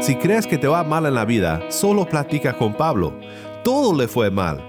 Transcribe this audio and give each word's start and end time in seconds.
Si 0.00 0.16
crees 0.16 0.46
que 0.46 0.58
te 0.58 0.66
va 0.66 0.82
mal 0.82 1.06
en 1.06 1.14
la 1.14 1.24
vida, 1.24 1.60
solo 1.70 2.04
platica 2.04 2.56
con 2.56 2.74
Pablo. 2.74 3.12
Todo 3.62 3.94
le 3.94 4.08
fue 4.08 4.30
mal. 4.30 4.60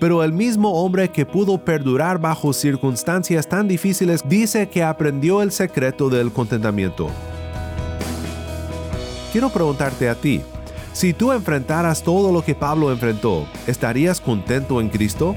Pero 0.00 0.24
el 0.24 0.32
mismo 0.32 0.82
hombre 0.82 1.10
que 1.10 1.26
pudo 1.26 1.58
perdurar 1.58 2.18
bajo 2.18 2.52
circunstancias 2.52 3.48
tan 3.48 3.68
difíciles 3.68 4.26
dice 4.28 4.68
que 4.68 4.82
aprendió 4.82 5.42
el 5.42 5.52
secreto 5.52 6.08
del 6.08 6.32
contentamiento. 6.32 7.08
Quiero 9.32 9.50
preguntarte 9.50 10.08
a 10.08 10.14
ti, 10.14 10.40
si 10.92 11.12
tú 11.12 11.32
enfrentaras 11.32 12.02
todo 12.02 12.32
lo 12.32 12.42
que 12.42 12.54
Pablo 12.54 12.90
enfrentó, 12.90 13.46
¿estarías 13.66 14.20
contento 14.20 14.80
en 14.80 14.88
Cristo? 14.88 15.36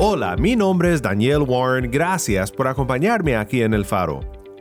Hola, 0.00 0.36
mi 0.36 0.54
nombre 0.54 0.94
es 0.94 1.02
Daniel 1.02 1.42
Warren, 1.42 1.90
gracias 1.90 2.52
por 2.52 2.68
acompañarme 2.68 3.34
aquí 3.34 3.62
en 3.62 3.74
El 3.74 3.84
Faro. 3.84 4.20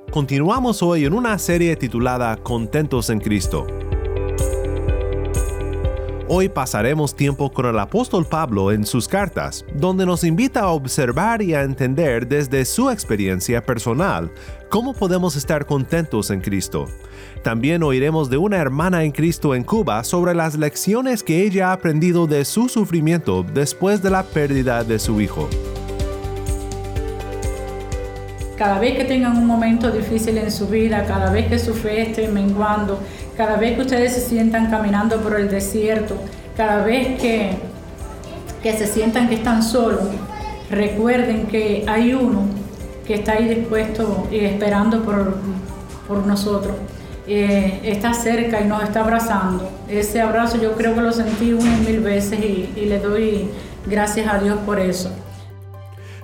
Continuamos 0.09 0.81
hoy 0.81 1.05
en 1.05 1.13
una 1.13 1.37
serie 1.37 1.75
titulada 1.75 2.37
Contentos 2.37 3.11
en 3.11 3.19
Cristo. 3.19 3.67
Hoy 6.29 6.49
pasaremos 6.49 7.15
tiempo 7.15 7.49
con 7.53 7.67
el 7.67 7.79
apóstol 7.79 8.25
Pablo 8.25 8.73
en 8.73 8.85
sus 8.85 9.07
cartas, 9.07 9.63
donde 9.73 10.05
nos 10.05 10.25
invita 10.25 10.59
a 10.59 10.71
observar 10.71 11.41
y 11.41 11.53
a 11.53 11.61
entender 11.61 12.27
desde 12.27 12.65
su 12.65 12.89
experiencia 12.89 13.65
personal 13.65 14.29
cómo 14.67 14.93
podemos 14.93 15.37
estar 15.37 15.65
contentos 15.65 16.29
en 16.29 16.41
Cristo. 16.41 16.87
También 17.43 17.81
oiremos 17.81 18.29
de 18.29 18.35
una 18.35 18.57
hermana 18.57 19.05
en 19.05 19.13
Cristo 19.13 19.55
en 19.55 19.63
Cuba 19.63 20.03
sobre 20.03 20.35
las 20.35 20.57
lecciones 20.57 21.23
que 21.23 21.43
ella 21.43 21.69
ha 21.69 21.71
aprendido 21.71 22.27
de 22.27 22.43
su 22.43 22.67
sufrimiento 22.67 23.45
después 23.53 24.03
de 24.03 24.09
la 24.09 24.23
pérdida 24.23 24.83
de 24.83 24.99
su 24.99 25.21
hijo. 25.21 25.47
Cada 28.57 28.79
vez 28.79 28.97
que 28.97 29.05
tengan 29.05 29.37
un 29.37 29.45
momento 29.45 29.91
difícil 29.91 30.37
en 30.39 30.51
su 30.51 30.67
vida, 30.67 31.05
cada 31.05 31.31
vez 31.31 31.47
que 31.47 31.59
su 31.59 31.75
fe 31.75 32.01
esté 32.01 32.27
menguando, 32.27 32.99
cada 33.37 33.55
vez 33.57 33.75
que 33.75 33.81
ustedes 33.81 34.13
se 34.13 34.21
sientan 34.21 34.71
caminando 34.71 35.21
por 35.21 35.39
el 35.39 35.47
desierto, 35.47 36.17
cada 36.57 36.83
vez 36.83 37.21
que, 37.21 37.51
que 38.63 38.73
se 38.75 38.87
sientan 38.87 39.29
que 39.29 39.35
están 39.35 39.61
solos, 39.61 40.01
recuerden 40.71 41.45
que 41.45 41.85
hay 41.87 42.13
uno 42.13 42.41
que 43.05 43.13
está 43.13 43.33
ahí 43.33 43.47
dispuesto 43.47 44.27
y 44.31 44.39
esperando 44.39 45.03
por, 45.03 45.37
por 46.07 46.25
nosotros. 46.25 46.75
Eh, 47.27 47.81
está 47.83 48.13
cerca 48.13 48.59
y 48.61 48.67
nos 48.67 48.83
está 48.83 49.01
abrazando. 49.01 49.69
Ese 49.87 50.19
abrazo 50.19 50.59
yo 50.59 50.73
creo 50.73 50.95
que 50.95 51.01
lo 51.01 51.11
sentí 51.11 51.53
una 51.53 51.77
y 51.77 51.81
mil 51.81 51.99
veces 51.99 52.39
y, 52.39 52.73
y 52.75 52.85
le 52.85 52.99
doy 52.99 53.49
gracias 53.85 54.27
a 54.27 54.39
Dios 54.39 54.57
por 54.65 54.79
eso. 54.79 55.11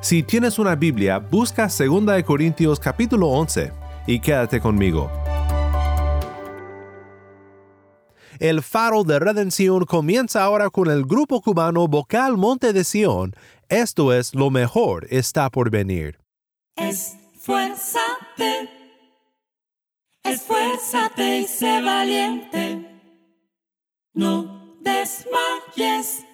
Si 0.01 0.23
tienes 0.23 0.57
una 0.59 0.75
Biblia, 0.75 1.19
busca 1.19 1.67
2 1.67 2.23
Corintios 2.25 2.79
capítulo 2.79 3.27
11 3.27 3.71
y 4.07 4.19
quédate 4.19 4.59
conmigo. 4.59 5.22
El 8.43 8.61
faro 8.61 9.05
de 9.05 9.19
redención 9.19 9.85
comienza 9.85 10.43
ahora 10.43 10.69
con 10.69 10.91
el 10.91 11.05
grupo 11.05 11.41
cubano 11.41 11.87
vocal 11.87 12.35
Monte 12.35 12.73
de 12.73 12.83
Sion. 12.83 13.33
Esto 13.69 14.11
es 14.11 14.35
lo 14.35 14.49
mejor 14.49 15.07
está 15.09 15.49
por 15.49 15.69
venir. 15.69 16.19
Esfuérzate, 16.75 18.69
esfuérzate 20.25 21.39
y 21.39 21.47
sé 21.47 21.81
valiente. 21.81 22.85
No 24.13 24.75
desmayes. 24.81 26.25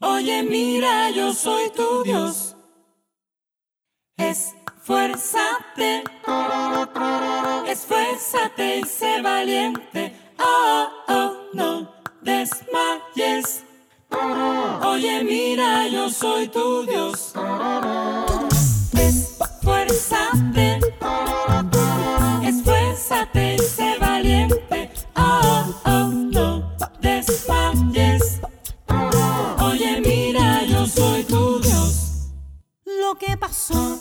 Oye, 0.00 0.42
mira, 0.42 1.10
yo 1.12 1.32
soy 1.32 1.70
tu 1.70 2.02
Dios. 2.02 2.56
Esfuérzate, 4.16 6.02
esfuérzate 7.68 8.78
y 8.80 8.82
sé 8.82 9.22
valiente. 9.22 10.26
Oh, 10.38 10.95
desmayes. 12.26 13.62
Oye, 14.84 15.24
mira, 15.24 15.88
yo 15.88 16.10
soy 16.10 16.48
tu 16.48 16.84
Dios. 16.84 17.32
Esfuérzate, 18.92 20.80
esfuérzate 22.42 23.54
y 23.54 23.58
sé 23.58 23.96
valiente. 24.00 24.90
Oh, 25.14 25.74
oh, 25.84 26.08
no 26.08 26.76
desmayes. 27.00 28.40
Oye, 29.62 30.00
mira, 30.04 30.64
yo 30.64 30.86
soy 30.86 31.22
tu 31.24 31.60
Dios. 31.60 32.30
Lo 32.84 33.14
que 33.14 33.36
pasó, 33.36 33.95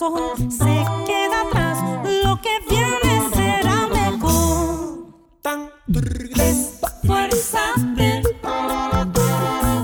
pasó, 0.00 0.34
se 0.48 0.84
queda 1.06 1.42
atrás. 1.42 1.78
Lo 2.24 2.40
que 2.40 2.58
viene 2.68 3.28
será 3.34 3.86
mejor. 3.88 5.06
Esfuérzate, 7.02 8.22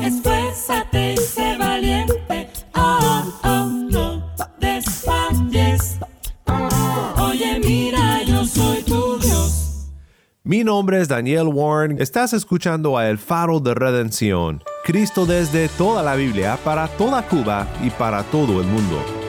esfuérzate 0.03 1.13
y 1.13 1.17
sé 1.17 1.57
valiente. 1.59 2.51
Oh, 2.75 3.33
oh, 3.45 3.67
no 3.67 4.33
desmayes. 4.59 5.99
Oye, 7.19 7.61
mira, 7.61 8.23
yo 8.23 8.45
soy 8.45 8.83
tu 8.83 9.19
Dios. 9.19 9.91
Mi 10.45 10.65
nombre 10.65 10.77
nombre 10.77 11.01
es 11.01 11.09
Daniel 11.09 11.49
Warren, 11.49 12.01
estás 12.01 12.33
escuchando 12.33 12.97
a 12.97 13.09
El 13.09 13.19
Faro 13.19 13.61
de 13.61 13.75
Redención, 13.75 14.62
Cristo 14.85 15.27
desde 15.27 15.69
toda 15.69 16.03
la 16.03 16.15
Biblia, 16.15 16.59
para 16.65 16.87
toda 16.87 17.27
Cuba 17.27 17.67
y 17.83 17.91
para 17.91 18.23
todo 18.25 18.61
el 18.61 18.67
mundo. 18.67 19.25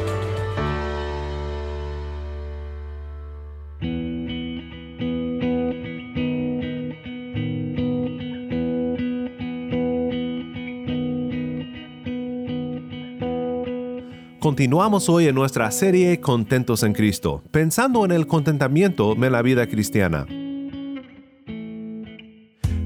Continuamos 14.47 15.09
hoy 15.09 15.27
en 15.27 15.35
nuestra 15.35 15.69
serie 15.71 16.21
Contentos 16.21 16.81
en 16.83 16.93
Cristo, 16.93 17.43
pensando 17.51 18.05
en 18.05 18.13
el 18.13 18.27
contentamiento 18.27 19.11
en 19.11 19.29
la 19.33 19.41
vida 19.41 19.67
cristiana. 19.67 20.25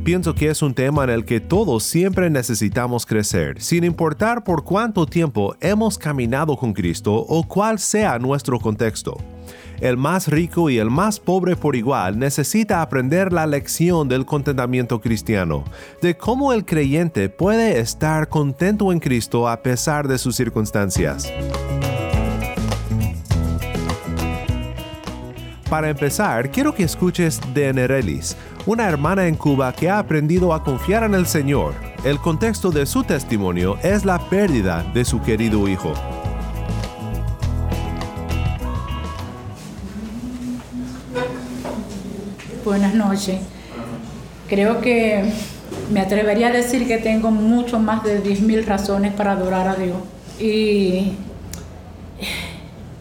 Pienso 0.03 0.33
que 0.33 0.47
es 0.47 0.63
un 0.63 0.73
tema 0.73 1.03
en 1.03 1.11
el 1.11 1.23
que 1.23 1.39
todos 1.39 1.83
siempre 1.83 2.31
necesitamos 2.31 3.05
crecer, 3.05 3.61
sin 3.61 3.83
importar 3.83 4.43
por 4.43 4.63
cuánto 4.63 5.05
tiempo 5.05 5.55
hemos 5.61 5.99
caminado 5.99 6.57
con 6.57 6.73
Cristo 6.73 7.13
o 7.13 7.47
cuál 7.47 7.77
sea 7.77 8.17
nuestro 8.17 8.59
contexto. 8.59 9.17
El 9.81 9.98
más 9.98 10.28
rico 10.28 10.69
y 10.69 10.78
el 10.78 10.92
más 10.92 11.19
pobre 11.19 11.56
por 11.56 11.75
igual 11.75 12.19
necesita 12.19 12.83
aprender 12.83 13.33
la 13.33 13.48
lección 13.48 14.07
del 14.07 14.28
contentamiento 14.28 15.01
cristiano, 15.01 15.63
de 16.04 16.16
cómo 16.16 16.54
el 16.54 16.66
creyente 16.66 17.30
puede 17.30 17.80
estar 17.80 18.30
contento 18.30 18.92
en 18.92 19.00
Cristo 19.00 19.50
a 19.50 19.63
pesar 19.63 20.07
de 20.07 20.19
sus 20.19 20.36
circunstancias. 20.36 21.33
Para 25.68 25.89
empezar, 25.89 26.51
quiero 26.51 26.75
que 26.75 26.83
escuches 26.83 27.42
de 27.56 27.74
Nerelis, 27.74 28.38
una 28.68 28.88
hermana 28.88 29.25
en 29.25 29.36
Cuba 29.36 29.74
que 29.74 29.89
ha 29.89 29.98
aprendido 29.98 30.54
a 30.54 30.63
confiar 30.63 31.04
en 31.06 31.16
el 31.16 31.25
Señor. 31.25 31.74
El 32.04 32.19
contexto 32.19 32.69
de 32.69 32.86
su 32.86 33.04
testimonio 33.04 33.80
es 33.81 34.06
la 34.06 34.19
pérdida 34.30 34.83
de 34.94 35.06
su 35.06 35.22
querido 35.24 35.68
hijo. 35.68 35.94
Buenas 42.71 42.94
noches. 42.94 43.38
Creo 44.47 44.79
que 44.79 45.25
me 45.91 46.00
atrevería 46.00 46.47
a 46.47 46.51
decir 46.51 46.88
que 46.88 47.00
tengo 47.00 47.29
mucho 47.29 47.79
más 47.79 48.01
de 48.01 48.23
10.000 48.23 48.63
razones 48.63 49.13
para 49.13 49.33
adorar 49.33 49.68
a 49.68 49.75
Dios. 49.75 49.97
Y 50.39 51.15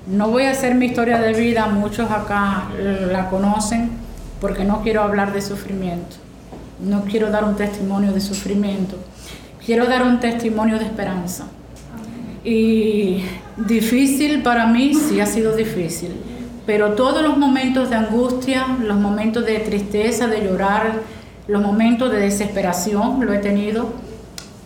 no 0.08 0.28
voy 0.28 0.42
a 0.42 0.50
hacer 0.50 0.74
mi 0.74 0.86
historia 0.86 1.20
de 1.20 1.34
vida, 1.34 1.68
muchos 1.68 2.10
acá 2.10 2.64
la 3.12 3.30
conocen, 3.30 3.90
porque 4.40 4.64
no 4.64 4.82
quiero 4.82 5.02
hablar 5.02 5.32
de 5.32 5.40
sufrimiento. 5.40 6.16
No 6.80 7.04
quiero 7.04 7.30
dar 7.30 7.44
un 7.44 7.54
testimonio 7.54 8.10
de 8.10 8.20
sufrimiento. 8.20 8.96
Quiero 9.64 9.86
dar 9.86 10.02
un 10.02 10.18
testimonio 10.18 10.80
de 10.80 10.86
esperanza. 10.86 11.44
Y 12.42 13.22
difícil 13.56 14.42
para 14.42 14.66
mí, 14.66 14.94
sí 14.94 15.20
ha 15.20 15.26
sido 15.26 15.54
difícil. 15.54 16.16
Pero 16.70 16.92
todos 16.92 17.20
los 17.24 17.36
momentos 17.36 17.90
de 17.90 17.96
angustia, 17.96 18.64
los 18.80 18.96
momentos 18.96 19.44
de 19.44 19.58
tristeza, 19.58 20.28
de 20.28 20.44
llorar, 20.44 21.00
los 21.48 21.60
momentos 21.60 22.12
de 22.12 22.18
desesperación, 22.18 23.26
lo 23.26 23.32
he 23.32 23.38
tenido. 23.38 23.88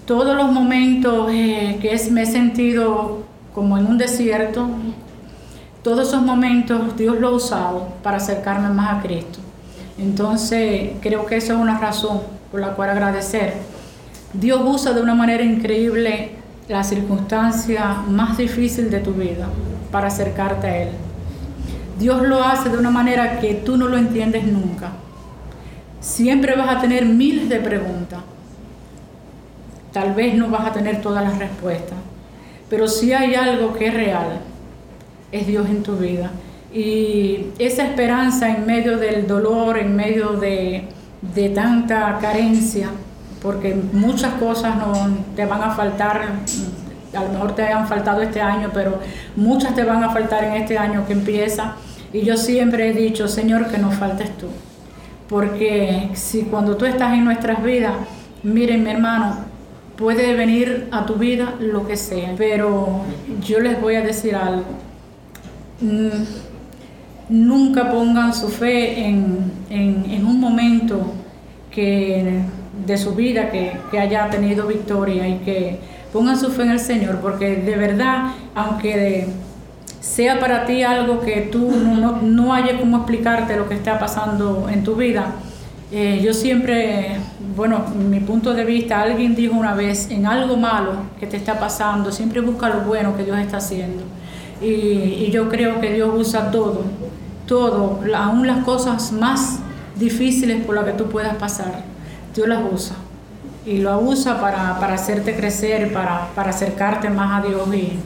Todos 0.04 0.36
los 0.36 0.52
momentos 0.52 1.30
eh, 1.32 1.78
que 1.80 1.94
es, 1.94 2.10
me 2.10 2.24
he 2.24 2.26
sentido 2.26 3.20
como 3.54 3.78
en 3.78 3.86
un 3.86 3.96
desierto, 3.96 4.68
todos 5.82 6.08
esos 6.08 6.20
momentos 6.20 6.94
Dios 6.98 7.18
lo 7.18 7.28
ha 7.28 7.30
usado 7.30 7.88
para 8.02 8.18
acercarme 8.18 8.68
más 8.68 8.98
a 8.98 9.00
Cristo. 9.00 9.38
Entonces, 9.96 10.90
creo 11.00 11.24
que 11.24 11.38
esa 11.38 11.54
es 11.54 11.58
una 11.58 11.78
razón 11.78 12.20
por 12.50 12.60
la 12.60 12.74
cual 12.74 12.90
agradecer. 12.90 13.54
Dios 14.34 14.60
usa 14.62 14.92
de 14.92 15.00
una 15.00 15.14
manera 15.14 15.42
increíble 15.42 16.32
la 16.68 16.84
circunstancia 16.84 18.02
más 18.06 18.36
difícil 18.36 18.90
de 18.90 19.00
tu 19.00 19.12
vida 19.12 19.48
para 19.90 20.08
acercarte 20.08 20.66
a 20.66 20.82
Él. 20.82 20.90
Dios 21.98 22.22
lo 22.22 22.42
hace 22.42 22.68
de 22.68 22.78
una 22.78 22.90
manera 22.90 23.40
que 23.40 23.54
tú 23.54 23.76
no 23.76 23.88
lo 23.88 23.96
entiendes 23.96 24.44
nunca. 24.44 24.92
Siempre 26.00 26.56
vas 26.56 26.76
a 26.76 26.80
tener 26.80 27.06
miles 27.06 27.48
de 27.48 27.60
preguntas. 27.60 28.20
Tal 29.92 30.12
vez 30.12 30.34
no 30.34 30.48
vas 30.48 30.66
a 30.66 30.72
tener 30.72 31.00
todas 31.00 31.22
las 31.22 31.38
respuestas, 31.38 31.98
pero 32.68 32.88
si 32.88 33.12
hay 33.12 33.34
algo 33.36 33.72
que 33.74 33.86
es 33.86 33.94
real, 33.94 34.40
es 35.30 35.46
Dios 35.46 35.68
en 35.68 35.82
tu 35.82 35.96
vida. 35.96 36.30
Y 36.72 37.46
esa 37.60 37.86
esperanza 37.86 38.48
en 38.48 38.66
medio 38.66 38.98
del 38.98 39.28
dolor, 39.28 39.78
en 39.78 39.94
medio 39.94 40.30
de, 40.30 40.88
tanta 41.54 42.18
carencia, 42.20 42.88
porque 43.40 43.76
muchas 43.92 44.34
cosas 44.34 44.76
no 44.76 44.92
te 45.36 45.46
van 45.46 45.62
a 45.62 45.70
faltar, 45.70 46.28
a 47.14 47.22
lo 47.22 47.30
mejor 47.30 47.54
te 47.54 47.62
hayan 47.62 47.86
faltado 47.86 48.22
este 48.22 48.40
año, 48.40 48.70
pero 48.72 48.98
muchas 49.36 49.74
te 49.74 49.84
van 49.84 50.02
a 50.02 50.10
faltar 50.10 50.44
en 50.44 50.54
este 50.54 50.78
año 50.78 51.06
que 51.06 51.12
empieza. 51.12 51.76
Y 52.12 52.22
yo 52.22 52.36
siempre 52.36 52.90
he 52.90 52.92
dicho, 52.92 53.28
Señor, 53.28 53.68
que 53.68 53.78
no 53.78 53.90
faltes 53.90 54.36
tú. 54.36 54.46
Porque 55.28 56.10
si 56.14 56.42
cuando 56.42 56.76
tú 56.76 56.84
estás 56.84 57.14
en 57.14 57.24
nuestras 57.24 57.62
vidas, 57.62 57.94
miren 58.42 58.84
mi 58.84 58.90
hermano, 58.90 59.36
puede 59.96 60.34
venir 60.34 60.88
a 60.92 61.06
tu 61.06 61.14
vida 61.14 61.54
lo 61.60 61.86
que 61.86 61.96
sea, 61.96 62.34
pero 62.36 63.02
yo 63.40 63.60
les 63.60 63.80
voy 63.80 63.96
a 63.96 64.02
decir 64.02 64.34
algo 64.36 64.84
Mm, 65.80 66.24
nunca 67.28 67.90
pongan 67.90 68.32
su 68.32 68.48
fe 68.48 69.06
en, 69.06 70.24
un 70.24 70.40
momento 70.40 71.00
que, 71.70 72.42
de 72.86 72.96
su 72.96 73.14
vida 73.14 73.50
que, 73.50 73.98
haya 73.98 74.30
tenido 74.30 74.66
victoria 74.66 75.28
y 75.28 75.38
que 75.38 75.78
pongan 76.14 76.38
su 76.38 76.48
fe 76.50 76.62
en 76.62 76.70
el 76.70 76.78
Señor, 76.78 77.16
porque 77.16 77.56
de 77.56 77.74
verdad, 77.74 78.28
aunque 78.54 79.26
sea 80.00 80.38
para 80.38 80.64
ti 80.64 80.84
algo 80.84 81.20
que 81.20 81.48
tú 81.50 81.72
no, 81.72 82.22
no, 82.22 82.54
hayas 82.54 82.78
cómo 82.78 82.98
explicarte 82.98 83.56
lo 83.56 83.68
que 83.68 83.74
está 83.74 83.98
pasando 83.98 84.68
en 84.72 84.84
tu 84.84 84.94
vida, 84.94 85.32
eh, 85.90 86.20
yo 86.24 86.32
siempre, 86.32 87.16
bueno, 87.56 87.80
mi 88.08 88.20
punto 88.20 88.54
de 88.54 88.64
vista, 88.64 89.02
alguien 89.02 89.34
dijo 89.34 89.56
una 89.56 89.74
vez, 89.74 90.08
en 90.08 90.24
algo 90.24 90.56
malo 90.56 90.92
que 91.18 91.26
te 91.26 91.36
está 91.36 91.58
pasando, 91.58 92.12
siempre 92.12 92.40
busca 92.40 92.68
lo 92.68 92.82
bueno 92.82 93.16
que 93.16 93.24
Dios 93.24 93.36
está 93.40 93.56
haciendo. 93.56 94.04
Y, 94.62 95.32
yo 95.32 95.48
creo 95.48 95.80
que 95.80 95.94
Dios 95.94 96.10
usa 96.16 96.52
todo, 96.52 96.82
todo, 97.44 97.98
aún 98.14 98.46
las 98.46 98.64
cosas 98.64 99.10
más 99.10 99.58
difíciles 99.96 100.64
por 100.64 100.76
las 100.76 100.84
que 100.84 100.92
tú 100.92 101.06
puedas 101.06 101.34
pasar, 101.34 101.82
Dios 102.32 102.46
las 102.46 102.60
usa. 102.72 102.94
Y 103.66 103.78
lo 103.78 103.98
usa 104.00 104.40
para, 104.40 104.76
hacerte 104.92 105.34
crecer, 105.34 105.92
para, 105.92 106.28
acercarte 106.36 107.08
más 107.10 107.42
a 107.42 107.46
Dios. 107.46 107.62
Y 107.74 107.98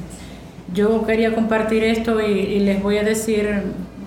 yo 0.72 1.04
quería 1.04 1.34
compartir 1.34 1.84
esto 1.84 2.20
y, 2.20 2.60
les 2.60 2.82
voy 2.82 2.98
a 2.98 3.02
decir, 3.02 3.62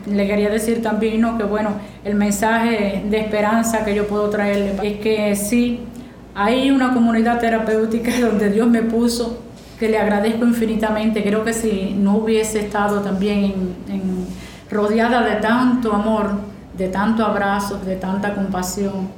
le 0.05 0.27
quería 0.27 0.49
decir 0.49 0.81
también 0.81 1.21
¿no? 1.21 1.37
que 1.37 1.43
bueno, 1.43 1.71
el 2.03 2.15
mensaje 2.15 3.03
de 3.09 3.19
esperanza 3.19 3.83
que 3.83 3.93
yo 3.93 4.07
puedo 4.07 4.29
traerle 4.29 4.75
es 4.81 4.99
que 4.99 5.35
sí, 5.35 5.81
hay 6.33 6.71
una 6.71 6.93
comunidad 6.93 7.39
terapéutica 7.39 8.11
donde 8.21 8.49
Dios 8.49 8.67
me 8.67 8.81
puso 8.81 9.39
que 9.79 9.89
le 9.89 9.97
agradezco 9.97 10.45
infinitamente. 10.45 11.23
Creo 11.23 11.43
que 11.43 11.53
si 11.53 11.95
no 11.97 12.17
hubiese 12.17 12.59
estado 12.59 13.01
también 13.01 13.75
rodeada 14.69 15.23
de 15.23 15.35
tanto 15.37 15.91
amor, 15.91 16.29
de 16.77 16.87
tanto 16.87 17.25
abrazo, 17.25 17.79
de 17.79 17.95
tanta 17.95 18.33
compasión, 18.35 19.09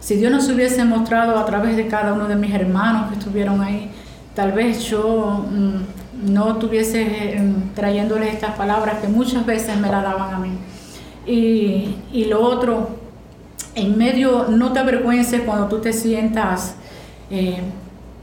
si 0.00 0.16
Dios 0.16 0.32
nos 0.32 0.48
hubiese 0.48 0.84
mostrado 0.84 1.38
a 1.38 1.46
través 1.46 1.76
de 1.76 1.86
cada 1.86 2.14
uno 2.14 2.26
de 2.26 2.36
mis 2.36 2.52
hermanos 2.52 3.10
que 3.10 3.18
estuvieron 3.18 3.60
ahí, 3.60 3.90
tal 4.34 4.52
vez 4.52 4.82
yo 4.84 5.46
mm, 5.50 6.32
no 6.32 6.52
estuviese 6.52 7.38
mm, 7.38 7.74
trayéndoles 7.74 8.34
estas 8.34 8.56
palabras 8.56 8.98
que 9.00 9.08
muchas 9.08 9.44
veces 9.46 9.78
me 9.78 9.88
la 9.88 10.02
daban 10.02 10.34
a 10.34 10.38
mí. 10.38 10.50
Y, 11.26 11.96
y 12.12 12.24
lo 12.24 12.40
otro, 12.40 12.90
en 13.74 13.96
medio, 13.96 14.46
no 14.48 14.72
te 14.72 14.80
avergüences 14.80 15.42
cuando 15.42 15.68
tú 15.68 15.78
te 15.78 15.92
sientas 15.92 16.74
eh, 17.30 17.60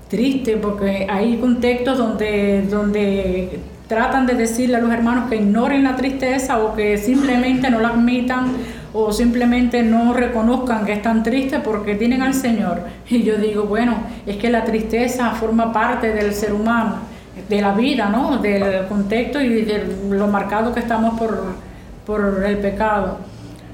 triste 0.10 0.58
porque 0.58 1.08
hay 1.10 1.38
contextos 1.38 1.98
donde, 1.98 2.64
donde 2.70 3.60
tratan 3.88 4.26
de 4.26 4.34
decirle 4.34 4.78
a 4.78 4.80
los 4.80 4.92
hermanos 4.92 5.30
que 5.30 5.38
ignoren 5.38 5.84
la 5.84 5.96
tristeza 5.96 6.60
o 6.60 6.76
que 6.76 6.98
simplemente 6.98 7.70
no 7.70 7.80
la 7.80 7.90
admitan 7.90 8.52
o 8.94 9.12
simplemente 9.12 9.84
no 9.84 10.14
reconozcan 10.14 10.86
que 10.86 10.94
están 10.94 11.24
tristes 11.24 11.62
porque 11.62 11.96
tienen 11.96 12.22
al 12.22 12.34
Señor. 12.34 12.82
Y 13.10 13.24
yo 13.24 13.38
digo, 13.38 13.64
bueno, 13.64 13.96
es 14.26 14.38
que 14.38 14.50
la 14.50 14.64
tristeza 14.66 15.32
forma 15.32 15.72
parte 15.72 16.14
del 16.14 16.34
ser 16.34 16.54
humano, 16.54 16.98
de 17.48 17.62
la 17.62 17.74
vida, 17.74 18.10
¿no? 18.10 18.38
Del 18.38 18.88
contexto 18.88 19.42
y 19.42 19.64
de 19.64 19.84
lo 20.10 20.28
marcado 20.28 20.74
que 20.74 20.82
estamos 20.82 21.18
por, 21.20 21.54
por 22.06 22.44
el 22.46 22.58
pecado. 22.58 23.18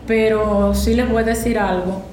Pero 0.05 0.74
sí 0.74 0.93
les 0.93 1.10
voy 1.10 1.24
a 1.24 1.25
decir 1.25 1.58
algo, 1.58 2.03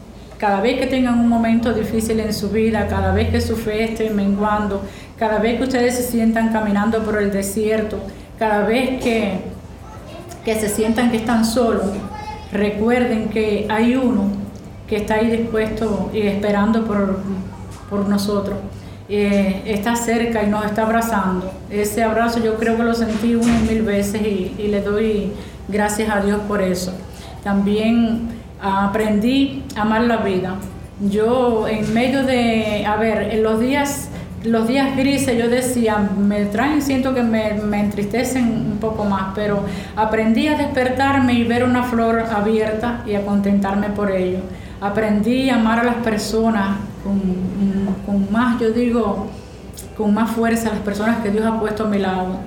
cada 0.40 0.62
vez 0.62 0.80
que 0.80 0.86
tengan 0.86 1.20
un 1.20 1.28
momento 1.28 1.74
difícil 1.74 2.18
en 2.18 2.32
su 2.32 2.48
vida, 2.48 2.86
cada 2.88 3.12
vez 3.12 3.28
que 3.28 3.42
su 3.42 3.56
fe 3.56 3.84
esté 3.84 4.08
menguando, 4.08 4.82
cada 5.18 5.38
vez 5.38 5.58
que 5.58 5.64
ustedes 5.64 5.96
se 5.96 6.02
sientan 6.02 6.50
caminando 6.50 7.04
por 7.04 7.20
el 7.20 7.30
desierto, 7.30 7.98
cada 8.38 8.64
vez 8.64 9.02
que, 9.04 9.40
que 10.42 10.54
se 10.54 10.70
sientan 10.70 11.10
que 11.10 11.18
están 11.18 11.44
solos, 11.44 11.84
recuerden 12.52 13.28
que 13.28 13.66
hay 13.68 13.96
uno 13.96 14.24
que 14.88 14.96
está 14.96 15.14
ahí 15.14 15.30
dispuesto 15.30 16.10
y 16.12 16.22
esperando 16.22 16.84
por, 16.84 17.18
por 17.88 18.08
nosotros. 18.08 18.58
Eh, 19.08 19.62
está 19.66 19.96
cerca 19.96 20.42
y 20.42 20.48
nos 20.48 20.64
está 20.64 20.82
abrazando. 20.82 21.52
Ese 21.70 22.02
abrazo 22.02 22.40
yo 22.40 22.56
creo 22.56 22.76
que 22.76 22.84
lo 22.84 22.94
sentí 22.94 23.34
una 23.34 23.58
y 23.60 23.68
mil 23.68 23.82
veces 23.82 24.22
y, 24.22 24.54
y 24.58 24.68
le 24.68 24.80
doy 24.82 25.32
gracias 25.68 26.10
a 26.10 26.20
Dios 26.20 26.40
por 26.46 26.62
eso. 26.62 26.92
También 27.42 28.28
aprendí 28.60 29.64
a 29.76 29.82
amar 29.82 30.02
la 30.02 30.18
vida. 30.18 30.56
Yo 31.00 31.66
en 31.66 31.92
medio 31.94 32.24
de, 32.24 32.84
a 32.86 32.96
ver, 32.96 33.32
en 33.32 33.42
los 33.42 33.58
días 33.58 34.09
los 34.44 34.66
días 34.66 34.96
grises 34.96 35.36
yo 35.36 35.48
decía, 35.48 35.98
me 35.98 36.46
traen, 36.46 36.80
siento 36.80 37.14
que 37.14 37.22
me, 37.22 37.54
me, 37.54 37.80
entristecen 37.80 38.44
un 38.72 38.78
poco 38.78 39.04
más, 39.04 39.32
pero 39.34 39.64
aprendí 39.96 40.48
a 40.48 40.56
despertarme 40.56 41.34
y 41.34 41.44
ver 41.44 41.64
una 41.64 41.82
flor 41.82 42.20
abierta 42.20 43.02
y 43.06 43.14
a 43.14 43.24
contentarme 43.24 43.90
por 43.90 44.10
ello. 44.10 44.38
Aprendí 44.80 45.50
a 45.50 45.56
amar 45.56 45.80
a 45.80 45.84
las 45.84 45.96
personas 45.96 46.78
con, 47.04 47.20
con 48.06 48.32
más, 48.32 48.58
yo 48.60 48.70
digo, 48.70 49.26
con 49.96 50.14
más 50.14 50.30
fuerza, 50.30 50.70
las 50.70 50.80
personas 50.80 51.18
que 51.22 51.30
Dios 51.30 51.44
ha 51.44 51.60
puesto 51.60 51.84
a 51.84 51.88
mi 51.88 51.98
lado 51.98 52.38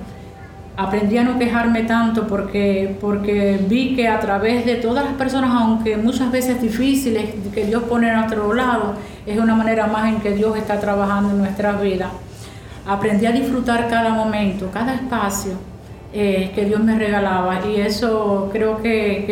aprendí 0.76 1.18
a 1.18 1.24
no 1.24 1.38
quejarme 1.38 1.84
tanto 1.84 2.26
porque, 2.26 2.96
porque 3.00 3.60
vi 3.68 3.94
que 3.94 4.08
a 4.08 4.18
través 4.18 4.66
de 4.66 4.76
todas 4.76 5.04
las 5.04 5.14
personas, 5.14 5.50
aunque 5.54 5.96
muchas 5.96 6.32
veces 6.32 6.60
difíciles, 6.60 7.30
que 7.52 7.64
Dios 7.64 7.84
pone 7.84 8.10
a 8.10 8.18
nuestro 8.18 8.52
lado, 8.54 8.94
es 9.24 9.38
una 9.38 9.54
manera 9.54 9.86
más 9.86 10.08
en 10.08 10.20
que 10.20 10.32
Dios 10.32 10.56
está 10.56 10.80
trabajando 10.80 11.30
en 11.30 11.38
nuestras 11.38 11.80
vidas. 11.80 12.10
Aprendí 12.86 13.26
a 13.26 13.32
disfrutar 13.32 13.88
cada 13.88 14.10
momento, 14.10 14.70
cada 14.72 14.94
espacio 14.94 15.52
eh, 16.12 16.50
que 16.54 16.64
Dios 16.64 16.82
me 16.82 16.98
regalaba 16.98 17.66
y 17.66 17.80
eso 17.80 18.50
creo 18.52 18.82
que, 18.82 19.26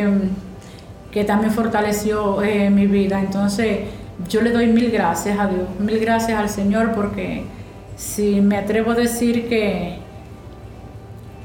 que, 1.10 1.24
también 1.24 1.52
fortaleció 1.52 2.42
eh, 2.42 2.70
mi 2.70 2.86
vida. 2.86 3.20
Entonces 3.20 3.80
yo 4.28 4.40
le 4.42 4.50
doy 4.50 4.68
mil 4.68 4.90
gracias 4.90 5.38
a 5.38 5.48
Dios, 5.48 5.68
mil 5.80 5.98
gracias 5.98 6.38
al 6.38 6.48
Señor 6.48 6.92
porque 6.92 7.44
si 7.96 8.40
me 8.40 8.56
atrevo 8.56 8.92
a 8.92 8.94
decir 8.94 9.48
que 9.48 10.01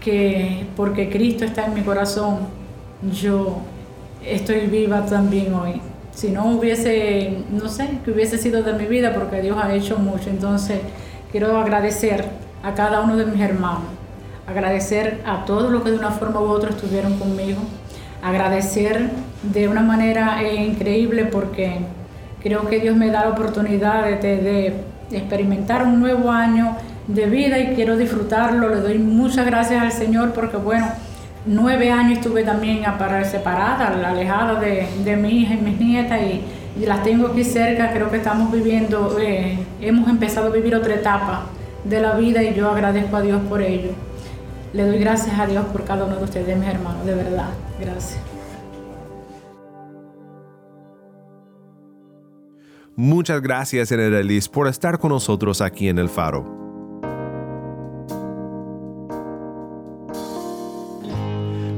que 0.08 0.66
porque 0.78 1.10
Cristo 1.10 1.44
está 1.44 1.66
en 1.66 1.74
mi 1.74 1.82
corazón, 1.82 2.38
yo 3.12 3.58
estoy 4.26 4.68
viva 4.68 5.06
también 5.06 5.54
hoy. 5.54 5.82
Si 6.12 6.30
no 6.30 6.46
hubiese, 6.46 7.40
no 7.52 7.68
sé, 7.68 7.90
que 8.06 8.12
hubiese 8.12 8.38
sido 8.38 8.64
de 8.64 8.72
mi 8.72 8.86
vida 8.86 9.14
porque 9.14 9.42
Dios 9.42 9.58
ha 9.62 9.74
hecho 9.74 10.00
mucho. 10.00 10.30
Entonces, 10.30 10.80
quiero 11.30 11.58
agradecer 11.58 12.24
a 12.64 12.74
cada 12.74 13.02
uno 13.02 13.18
de 13.18 13.26
mis 13.26 13.42
hermanos, 13.42 13.84
agradecer 14.48 15.22
a 15.26 15.44
todos 15.44 15.70
los 15.70 15.84
que 15.84 15.92
de 15.92 15.98
una 15.98 16.12
forma 16.12 16.40
u 16.40 16.46
otra 16.46 16.70
estuvieron 16.70 17.20
conmigo, 17.20 17.60
agradecer 18.24 19.10
de 19.44 19.68
una 19.68 19.82
manera 19.82 20.42
eh, 20.42 20.56
increíble 20.56 21.26
porque 21.26 21.80
creo 22.42 22.66
que 22.70 22.80
Dios 22.80 22.96
me 22.96 23.12
da 23.12 23.26
la 23.26 23.32
oportunidad 23.32 24.06
de, 24.06 24.18
de 25.12 25.18
experimentar 25.18 25.84
un 25.84 26.00
nuevo 26.00 26.32
año 26.32 26.78
de 27.08 27.26
vida 27.26 27.58
y 27.60 27.76
quiero 27.76 27.98
disfrutarlo. 27.98 28.70
Le 28.70 28.82
doy 28.82 29.00
muchas 29.00 29.46
gracias 29.46 29.82
al 29.82 29.92
Señor 29.92 30.34
porque, 30.34 30.58
bueno, 30.58 30.88
nueve 31.46 31.90
años 31.92 32.20
estuve 32.20 32.44
también 32.44 32.84
para 32.98 33.24
separada, 33.24 33.88
alejada 34.10 34.60
de, 34.60 34.88
de 35.04 35.16
mi 35.16 35.30
hija 35.42 35.54
y 35.56 35.58
mis 35.58 35.80
nietas 35.80 36.22
y, 36.22 36.42
las 36.86 37.02
tengo 37.02 37.30
aquí 37.30 37.44
cerca. 37.44 37.92
Creo 37.92 38.12
que 38.12 38.18
estamos 38.18 38.52
viviendo, 38.52 39.18
eh, 39.20 39.58
hemos 39.82 40.08
empezado 40.08 40.48
a 40.48 40.50
vivir 40.52 40.76
otra 40.76 40.94
etapa 40.94 41.46
de 41.84 42.00
la 42.00 42.14
vida 42.14 42.44
y 42.44 42.54
yo 42.54 42.70
agradezco 42.70 43.16
a 43.16 43.22
Dios 43.22 43.42
por 43.50 43.64
ello. 43.64 43.90
Le 44.74 44.86
doy 44.86 45.00
gracias 45.00 45.40
a 45.40 45.48
Dios 45.48 45.66
por 45.66 45.86
cada 45.86 46.06
uno 46.06 46.18
de 46.18 46.24
ustedes, 46.24 46.56
mis 46.56 46.68
hermanos, 46.68 47.04
de 47.04 47.16
verdad. 47.16 47.50
Gracias. 47.80 48.20
Muchas 52.96 53.42
gracias, 53.42 53.92
Enelis, 53.92 54.48
por 54.48 54.68
estar 54.68 55.00
con 55.00 55.10
nosotros 55.12 55.62
aquí 55.62 55.88
en 55.88 55.98
el 55.98 56.10
Faro. 56.10 56.67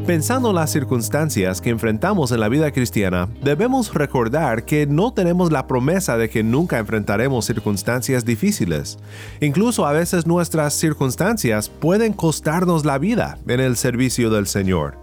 Pensando 0.09 0.49
en 0.49 0.55
las 0.55 0.71
circunstancias 0.71 1.61
que 1.61 1.69
enfrentamos 1.69 2.31
en 2.31 2.39
la 2.39 2.49
vida 2.49 2.71
cristiana, 2.71 3.29
debemos 3.43 3.93
recordar 3.93 4.65
que 4.65 4.87
no 4.87 5.13
tenemos 5.13 5.51
la 5.51 5.67
promesa 5.67 6.17
de 6.17 6.31
que 6.31 6.41
nunca 6.41 6.79
enfrentaremos 6.79 7.45
circunstancias 7.45 8.25
difíciles. 8.25 8.97
Incluso 9.39 9.85
a 9.85 9.91
veces 9.91 10.25
nuestras 10.25 10.73
circunstancias 10.73 11.69
pueden 11.69 12.13
costarnos 12.13 12.85
la 12.85 12.97
vida 12.97 13.37
en 13.47 13.59
el 13.59 13.77
servicio 13.77 14.31
del 14.31 14.47
Señor. 14.47 14.97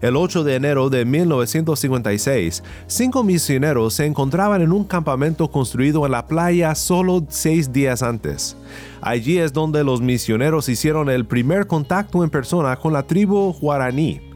El 0.00 0.14
8 0.14 0.44
de 0.44 0.54
enero 0.54 0.90
de 0.90 1.06
1956, 1.06 2.62
cinco 2.86 3.24
misioneros 3.24 3.94
se 3.94 4.06
encontraban 4.06 4.62
en 4.62 4.70
un 4.70 4.84
campamento 4.84 5.50
construido 5.50 6.06
en 6.06 6.12
la 6.12 6.28
playa 6.28 6.76
solo 6.76 7.24
seis 7.30 7.72
días 7.72 8.04
antes. 8.04 8.56
Allí 9.00 9.38
es 9.38 9.52
donde 9.52 9.82
los 9.82 10.00
misioneros 10.02 10.68
hicieron 10.68 11.10
el 11.10 11.26
primer 11.26 11.66
contacto 11.66 12.22
en 12.22 12.30
persona 12.30 12.76
con 12.76 12.92
la 12.92 13.02
tribu 13.02 13.54
guaraní 13.54 14.31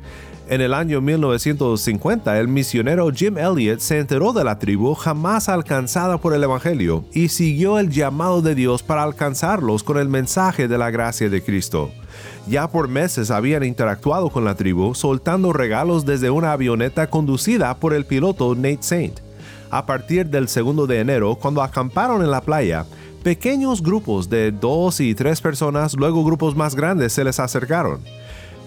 en 0.48 0.60
el 0.60 0.74
año 0.74 1.00
1950, 1.00 2.38
el 2.38 2.48
misionero 2.48 3.10
Jim 3.12 3.36
Elliot 3.36 3.80
se 3.80 3.98
enteró 3.98 4.32
de 4.32 4.44
la 4.44 4.58
tribu 4.58 4.94
jamás 4.94 5.48
alcanzada 5.48 6.18
por 6.18 6.34
el 6.34 6.44
Evangelio 6.44 7.04
y 7.12 7.28
siguió 7.28 7.78
el 7.78 7.90
llamado 7.90 8.42
de 8.42 8.54
Dios 8.54 8.82
para 8.82 9.02
alcanzarlos 9.02 9.82
con 9.82 9.98
el 9.98 10.08
mensaje 10.08 10.68
de 10.68 10.78
la 10.78 10.90
gracia 10.90 11.28
de 11.28 11.42
Cristo. 11.42 11.90
Ya 12.46 12.70
por 12.70 12.86
meses 12.88 13.30
habían 13.30 13.64
interactuado 13.64 14.30
con 14.30 14.44
la 14.44 14.54
tribu, 14.54 14.94
soltando 14.94 15.52
regalos 15.52 16.06
desde 16.06 16.30
una 16.30 16.52
avioneta 16.52 17.08
conducida 17.08 17.74
por 17.74 17.92
el 17.92 18.04
piloto 18.04 18.54
Nate 18.54 18.78
Saint. 18.82 19.18
A 19.70 19.84
partir 19.84 20.26
del 20.26 20.46
2 20.46 20.86
de 20.86 21.00
enero, 21.00 21.34
cuando 21.34 21.60
acamparon 21.60 22.22
en 22.22 22.30
la 22.30 22.40
playa, 22.40 22.86
pequeños 23.24 23.82
grupos 23.82 24.30
de 24.30 24.52
dos 24.52 25.00
y 25.00 25.12
tres 25.16 25.40
personas, 25.40 25.94
luego 25.94 26.24
grupos 26.24 26.54
más 26.54 26.76
grandes, 26.76 27.12
se 27.12 27.24
les 27.24 27.40
acercaron. 27.40 28.00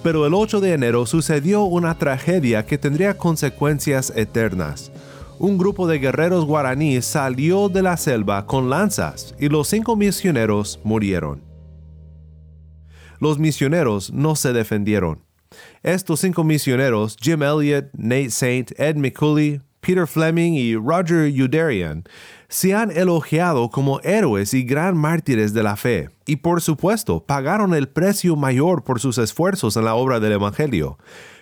Pero 0.03 0.25
el 0.25 0.33
8 0.33 0.61
de 0.61 0.73
enero 0.73 1.05
sucedió 1.05 1.63
una 1.63 1.97
tragedia 1.97 2.65
que 2.65 2.77
tendría 2.77 3.17
consecuencias 3.17 4.13
eternas. 4.15 4.91
Un 5.39 5.57
grupo 5.57 5.87
de 5.87 5.99
guerreros 5.99 6.45
guaraníes 6.45 7.05
salió 7.05 7.69
de 7.69 7.81
la 7.81 7.97
selva 7.97 8.45
con 8.45 8.69
lanzas 8.69 9.35
y 9.39 9.49
los 9.49 9.67
cinco 9.67 9.95
misioneros 9.95 10.79
murieron. 10.83 11.41
Los 13.19 13.39
misioneros 13.39 14.11
no 14.13 14.35
se 14.35 14.53
defendieron. 14.53 15.23
Estos 15.83 16.21
cinco 16.21 16.43
misioneros, 16.43 17.17
Jim 17.19 17.43
Elliot, 17.43 17.89
Nate 17.93 18.29
Saint, 18.29 18.71
Ed 18.79 18.95
McCulley, 18.95 19.61
Peter 19.81 20.07
Fleming 20.07 20.53
y 20.53 20.75
Roger 20.75 21.31
Udarian, 21.31 22.03
se 22.47 22.73
han 22.73 22.91
elogiado 22.91 23.69
como 23.69 23.99
héroes 24.01 24.53
y 24.53 24.63
gran 24.63 24.97
mártires 24.97 25.53
de 25.53 25.63
la 25.63 25.75
fe, 25.75 26.09
y 26.25 26.37
por 26.37 26.61
supuesto 26.61 27.23
pagaron 27.25 27.73
el 27.73 27.87
precio 27.87 28.35
mayor 28.35 28.83
por 28.83 28.99
sus 28.99 29.17
esfuerzos 29.17 29.77
en 29.77 29.85
la 29.85 29.95
obra 29.95 30.19
del 30.19 30.33
Evangelio. 30.33 30.97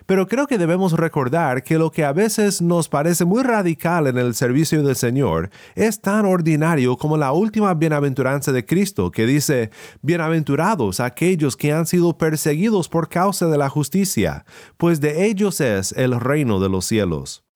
Pero 0.08 0.26
creo 0.26 0.48
que 0.48 0.58
debemos 0.58 0.94
recordar 0.94 1.64
que 1.64 1.78
lo 1.78 1.92
que 1.92 2.06
a 2.06 2.14
veces 2.14 2.62
nos 2.62 2.88
parece 2.88 3.26
muy 3.26 3.44
radical 3.44 4.08
en 4.08 4.18
el 4.18 4.36
servicio 4.36 4.82
del 4.82 4.96
Señor 4.96 5.50
es 5.76 6.00
tan 6.00 6.26
ordinario 6.26 6.96
como 6.96 7.18
la 7.18 7.34
última 7.34 7.74
bienaventuranza 7.74 8.54
de 8.54 8.66
Cristo, 8.66 9.12
que 9.12 9.26
dice, 9.26 9.70
Bienaventurados 10.02 11.02
aquellos 11.02 11.58
que 11.58 11.74
han 11.74 11.86
sido 11.86 12.18
perseguidos 12.18 12.88
por 12.88 13.10
causa 13.10 13.48
de 13.48 13.58
la 13.58 13.68
justicia, 13.68 14.46
pues 14.78 15.02
de 15.02 15.26
ellos 15.26 15.60
es 15.60 15.92
el 15.92 16.18
reino 16.18 16.62
de 16.62 16.70
los 16.70 16.86
cielos. 16.86 17.47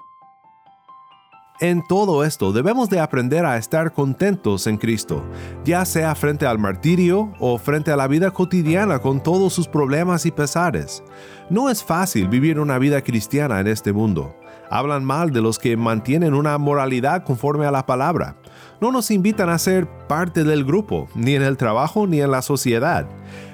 En 1.62 1.84
todo 1.84 2.24
esto 2.24 2.52
debemos 2.52 2.90
de 2.90 3.00
aprender 3.00 3.46
a 3.46 3.56
estar 3.56 3.94
contentos 3.94 4.66
en 4.66 4.78
Cristo, 4.78 5.24
ya 5.64 5.86
sea 5.86 6.16
frente 6.16 6.48
al 6.48 6.58
martirio 6.58 7.32
o 7.40 7.60
frente 7.60 7.92
a 7.92 7.96
la 7.96 8.08
vida 8.08 8.32
cotidiana 8.32 8.98
con 8.98 9.22
todos 9.22 9.54
sus 9.54 9.68
problemas 9.68 10.26
y 10.26 10.32
pesares. 10.32 11.04
No 11.52 11.70
es 11.70 11.84
fácil 11.84 12.30
vivir 12.30 12.60
una 12.60 12.80
vida 12.80 13.04
cristiana 13.04 13.60
en 13.60 13.68
este 13.68 13.94
mundo. 13.94 14.36
Hablan 14.72 15.06
mal 15.06 15.30
de 15.30 15.44
los 15.44 15.60
que 15.60 15.78
mantienen 15.78 16.34
una 16.34 16.58
moralidad 16.58 17.24
conforme 17.24 17.68
a 17.68 17.72
la 17.72 17.86
palabra. 17.86 18.38
No 18.82 18.92
nos 18.92 19.12
invitan 19.12 19.50
a 19.50 19.60
ser 19.60 19.88
parte 20.08 20.44
del 20.44 20.66
grupo, 20.66 21.10
ni 21.14 21.36
en 21.36 21.44
el 21.44 21.58
trabajo 21.58 22.08
ni 22.08 22.22
en 22.22 22.32
la 22.32 22.42
sociedad. 22.42 23.08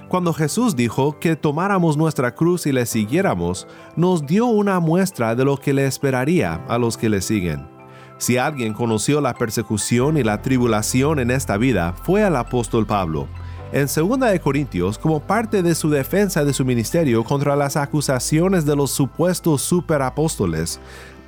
Cuando 0.08 0.32
Jesús 0.32 0.78
dijo 0.78 1.20
que 1.20 1.36
tomáramos 1.36 1.98
nuestra 1.98 2.34
cruz 2.34 2.68
y 2.68 2.72
le 2.72 2.86
siguiéramos, 2.86 3.68
nos 3.98 4.26
dio 4.26 4.46
una 4.46 4.80
muestra 4.80 5.36
de 5.36 5.44
lo 5.44 5.58
que 5.58 5.74
le 5.74 5.86
esperaría 5.86 6.64
a 6.70 6.78
los 6.78 6.96
que 6.96 7.10
le 7.10 7.20
siguen. 7.20 7.77
Si 8.18 8.38
alguien 8.38 8.74
conoció 8.74 9.22
la 9.22 9.36
persecución 9.36 10.18
y 10.18 10.24
la 10.24 10.42
tribulación 10.42 11.20
en 11.20 11.30
esta 11.30 11.58
vida, 11.58 11.94
fue 12.04 12.26
el 12.26 12.36
apóstol 12.36 12.88
Pablo. 12.88 13.28
En 13.72 13.88
2 13.88 14.40
Corintios, 14.42 14.98
como 14.98 15.20
parte 15.20 15.62
de 15.62 15.76
su 15.76 15.90
defensa 15.90 16.44
de 16.44 16.54
su 16.54 16.66
ministerio 16.66 17.24
contra 17.24 17.56
las 17.56 17.78
acusaciones 17.78 18.66
de 18.66 18.76
los 18.76 18.92
supuestos 18.92 19.62
superapóstoles, 19.62 20.80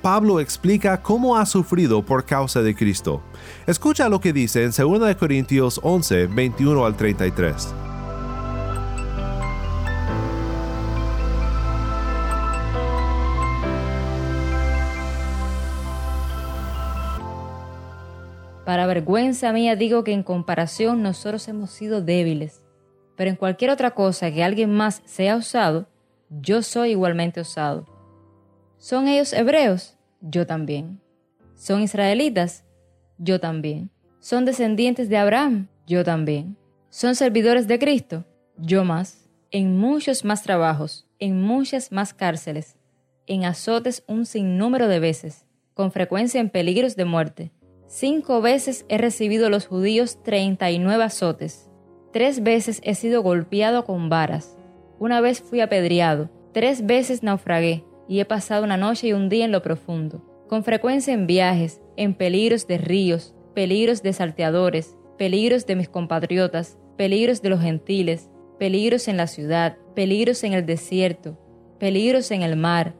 Pablo 0.02 0.40
explica 0.40 1.02
cómo 1.02 1.36
ha 1.36 1.44
sufrido 1.46 2.02
por 2.02 2.24
causa 2.24 2.62
de 2.62 2.74
Cristo. 2.74 3.22
Escucha 3.66 4.08
lo 4.08 4.20
que 4.20 4.32
dice 4.32 4.64
en 4.64 4.72
2 4.72 5.14
Corintios 5.16 5.78
11, 5.82 6.26
21 6.26 6.86
al 6.86 6.96
33. 6.96 7.89
Vergüenza 18.94 19.52
mía 19.52 19.76
digo 19.76 20.02
que 20.02 20.12
en 20.12 20.24
comparación 20.24 21.00
nosotros 21.00 21.46
hemos 21.46 21.70
sido 21.70 22.02
débiles. 22.02 22.64
Pero 23.16 23.30
en 23.30 23.36
cualquier 23.36 23.70
otra 23.70 23.92
cosa 23.92 24.32
que 24.32 24.42
alguien 24.42 24.72
más 24.72 25.00
sea 25.04 25.36
osado, 25.36 25.86
yo 26.28 26.62
soy 26.62 26.90
igualmente 26.90 27.40
osado. 27.40 27.86
¿Son 28.78 29.06
ellos 29.06 29.32
hebreos? 29.32 29.96
Yo 30.20 30.44
también. 30.44 31.00
¿Son 31.54 31.82
israelitas? 31.82 32.64
Yo 33.16 33.38
también. 33.38 33.90
¿Son 34.18 34.44
descendientes 34.44 35.08
de 35.08 35.18
Abraham? 35.18 35.68
Yo 35.86 36.02
también. 36.02 36.56
¿Son 36.88 37.14
servidores 37.14 37.68
de 37.68 37.78
Cristo? 37.78 38.24
Yo 38.56 38.84
más. 38.84 39.28
En 39.52 39.78
muchos 39.78 40.24
más 40.24 40.42
trabajos, 40.42 41.06
en 41.20 41.40
muchas 41.40 41.92
más 41.92 42.12
cárceles, 42.12 42.76
en 43.28 43.44
azotes 43.44 44.02
un 44.08 44.26
sinnúmero 44.26 44.88
de 44.88 44.98
veces, 44.98 45.44
con 45.74 45.92
frecuencia 45.92 46.40
en 46.40 46.50
peligros 46.50 46.96
de 46.96 47.04
muerte. 47.04 47.52
Cinco 47.92 48.40
veces 48.40 48.86
he 48.88 48.98
recibido 48.98 49.50
los 49.50 49.66
judíos 49.66 50.22
treinta 50.22 50.70
y 50.70 50.78
nueve 50.78 51.02
azotes. 51.02 51.68
Tres 52.12 52.40
veces 52.40 52.80
he 52.84 52.94
sido 52.94 53.20
golpeado 53.20 53.84
con 53.84 54.08
varas. 54.08 54.56
Una 55.00 55.20
vez 55.20 55.40
fui 55.40 55.60
apedreado. 55.60 56.30
Tres 56.52 56.86
veces 56.86 57.24
naufragué 57.24 57.84
y 58.06 58.20
he 58.20 58.24
pasado 58.24 58.62
una 58.62 58.76
noche 58.76 59.08
y 59.08 59.12
un 59.12 59.28
día 59.28 59.44
en 59.44 59.50
lo 59.50 59.60
profundo. 59.60 60.24
Con 60.48 60.62
frecuencia 60.62 61.12
en 61.12 61.26
viajes, 61.26 61.80
en 61.96 62.14
peligros 62.14 62.68
de 62.68 62.78
ríos, 62.78 63.34
peligros 63.54 64.04
de 64.04 64.12
salteadores, 64.12 64.96
peligros 65.18 65.66
de 65.66 65.74
mis 65.74 65.88
compatriotas, 65.88 66.78
peligros 66.96 67.42
de 67.42 67.48
los 67.48 67.60
gentiles, 67.60 68.30
peligros 68.60 69.08
en 69.08 69.16
la 69.16 69.26
ciudad, 69.26 69.76
peligros 69.96 70.44
en 70.44 70.52
el 70.52 70.64
desierto, 70.64 71.40
peligros 71.80 72.30
en 72.30 72.42
el 72.42 72.54
mar, 72.54 72.94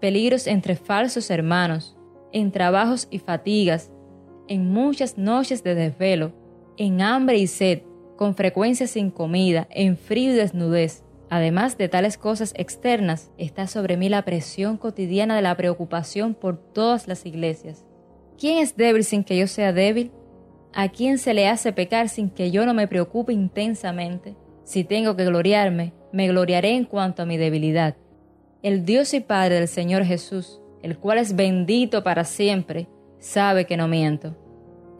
peligros 0.00 0.46
entre 0.46 0.76
falsos 0.76 1.30
hermanos, 1.30 1.96
en 2.30 2.52
trabajos 2.52 3.08
y 3.10 3.18
fatigas, 3.18 3.90
en 4.48 4.70
muchas 4.70 5.18
noches 5.18 5.62
de 5.62 5.74
desvelo, 5.74 6.32
en 6.76 7.00
hambre 7.00 7.38
y 7.38 7.46
sed, 7.46 7.82
con 8.16 8.34
frecuencia 8.34 8.86
sin 8.86 9.10
comida, 9.10 9.68
en 9.70 9.96
frío 9.96 10.32
y 10.32 10.34
desnudez. 10.34 11.02
Además 11.28 11.76
de 11.76 11.88
tales 11.88 12.18
cosas 12.18 12.54
externas, 12.56 13.30
está 13.36 13.66
sobre 13.66 13.96
mí 13.96 14.08
la 14.08 14.22
presión 14.22 14.76
cotidiana 14.76 15.36
de 15.36 15.42
la 15.42 15.56
preocupación 15.56 16.34
por 16.34 16.56
todas 16.56 17.08
las 17.08 17.26
iglesias. 17.26 17.84
¿Quién 18.38 18.58
es 18.58 18.76
débil 18.76 19.02
sin 19.04 19.24
que 19.24 19.36
yo 19.36 19.46
sea 19.46 19.72
débil? 19.72 20.12
¿A 20.72 20.88
quién 20.88 21.18
se 21.18 21.34
le 21.34 21.48
hace 21.48 21.72
pecar 21.72 22.08
sin 22.08 22.30
que 22.30 22.50
yo 22.50 22.66
no 22.66 22.74
me 22.74 22.86
preocupe 22.86 23.32
intensamente? 23.32 24.36
Si 24.62 24.84
tengo 24.84 25.16
que 25.16 25.24
gloriarme, 25.24 25.92
me 26.12 26.28
gloriaré 26.28 26.76
en 26.76 26.84
cuanto 26.84 27.22
a 27.22 27.26
mi 27.26 27.36
debilidad. 27.36 27.96
El 28.62 28.84
Dios 28.84 29.14
y 29.14 29.20
Padre 29.20 29.56
del 29.56 29.68
Señor 29.68 30.04
Jesús, 30.04 30.60
el 30.82 30.98
cual 30.98 31.18
es 31.18 31.34
bendito 31.34 32.04
para 32.04 32.24
siempre, 32.24 32.88
sabe 33.18 33.66
que 33.66 33.76
no 33.76 33.88
miento. 33.88 34.36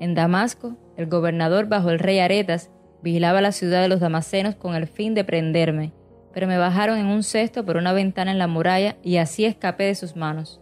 En 0.01 0.15
Damasco, 0.15 0.77
el 0.97 1.07
gobernador 1.07 1.67
bajo 1.67 1.91
el 1.91 1.99
rey 1.99 2.19
Aretas 2.19 2.71
vigilaba 3.03 3.41
la 3.41 3.53
ciudad 3.53 3.83
de 3.83 3.89
los 3.89 4.01
damasenos 4.01 4.57
con 4.57 4.75
el 4.75 4.87
fin 4.87 5.15
de 5.15 5.25
prenderme, 5.25 5.93
pero 6.35 6.47
me 6.47 6.59
bajaron 6.59 6.99
en 6.99 7.07
un 7.07 7.23
cesto 7.23 7.65
por 7.65 7.77
una 7.77 7.93
ventana 7.93 8.31
en 8.31 8.39
la 8.39 8.47
muralla 8.47 8.97
y 9.03 9.17
así 9.19 9.45
escapé 9.45 9.85
de 9.85 9.95
sus 9.95 10.17
manos. 10.17 10.61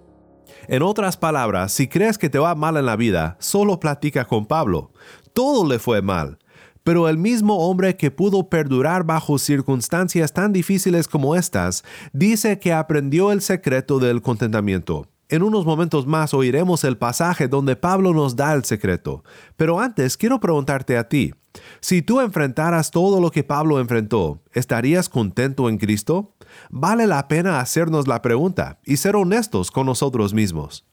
En 0.68 0.82
otras 0.82 1.16
palabras, 1.16 1.72
si 1.72 1.88
crees 1.88 2.18
que 2.18 2.30
te 2.30 2.38
va 2.38 2.54
mal 2.54 2.76
en 2.76 2.86
la 2.86 2.96
vida, 2.96 3.36
solo 3.40 3.80
platica 3.80 4.24
con 4.24 4.46
Pablo. 4.46 4.92
Todo 5.32 5.66
le 5.66 5.78
fue 5.78 6.02
mal. 6.02 6.38
Pero 6.84 7.08
el 7.08 7.16
mismo 7.16 7.66
hombre 7.66 7.96
que 7.96 8.10
pudo 8.10 8.50
perdurar 8.50 9.04
bajo 9.04 9.38
circunstancias 9.38 10.34
tan 10.34 10.52
difíciles 10.52 11.08
como 11.08 11.34
estas, 11.34 11.82
dice 12.12 12.58
que 12.58 12.74
aprendió 12.74 13.32
el 13.32 13.40
secreto 13.40 13.98
del 13.98 14.20
contentamiento. 14.20 15.06
En 15.34 15.42
unos 15.42 15.66
momentos 15.66 16.06
más 16.06 16.32
oiremos 16.32 16.84
el 16.84 16.96
pasaje 16.96 17.48
donde 17.48 17.74
Pablo 17.74 18.14
nos 18.14 18.36
da 18.36 18.52
el 18.52 18.64
secreto. 18.64 19.24
Pero 19.56 19.80
antes 19.80 20.16
quiero 20.16 20.38
preguntarte 20.38 20.96
a 20.96 21.08
ti, 21.08 21.34
si 21.80 22.02
tú 22.02 22.20
enfrentaras 22.20 22.92
todo 22.92 23.20
lo 23.20 23.32
que 23.32 23.42
Pablo 23.42 23.80
enfrentó, 23.80 24.44
¿estarías 24.52 25.08
contento 25.08 25.68
en 25.68 25.78
Cristo? 25.78 26.36
Vale 26.70 27.08
la 27.08 27.26
pena 27.26 27.58
hacernos 27.58 28.06
la 28.06 28.22
pregunta 28.22 28.78
y 28.84 28.98
ser 28.98 29.16
honestos 29.16 29.72
con 29.72 29.86
nosotros 29.86 30.32
mismos. 30.32 30.86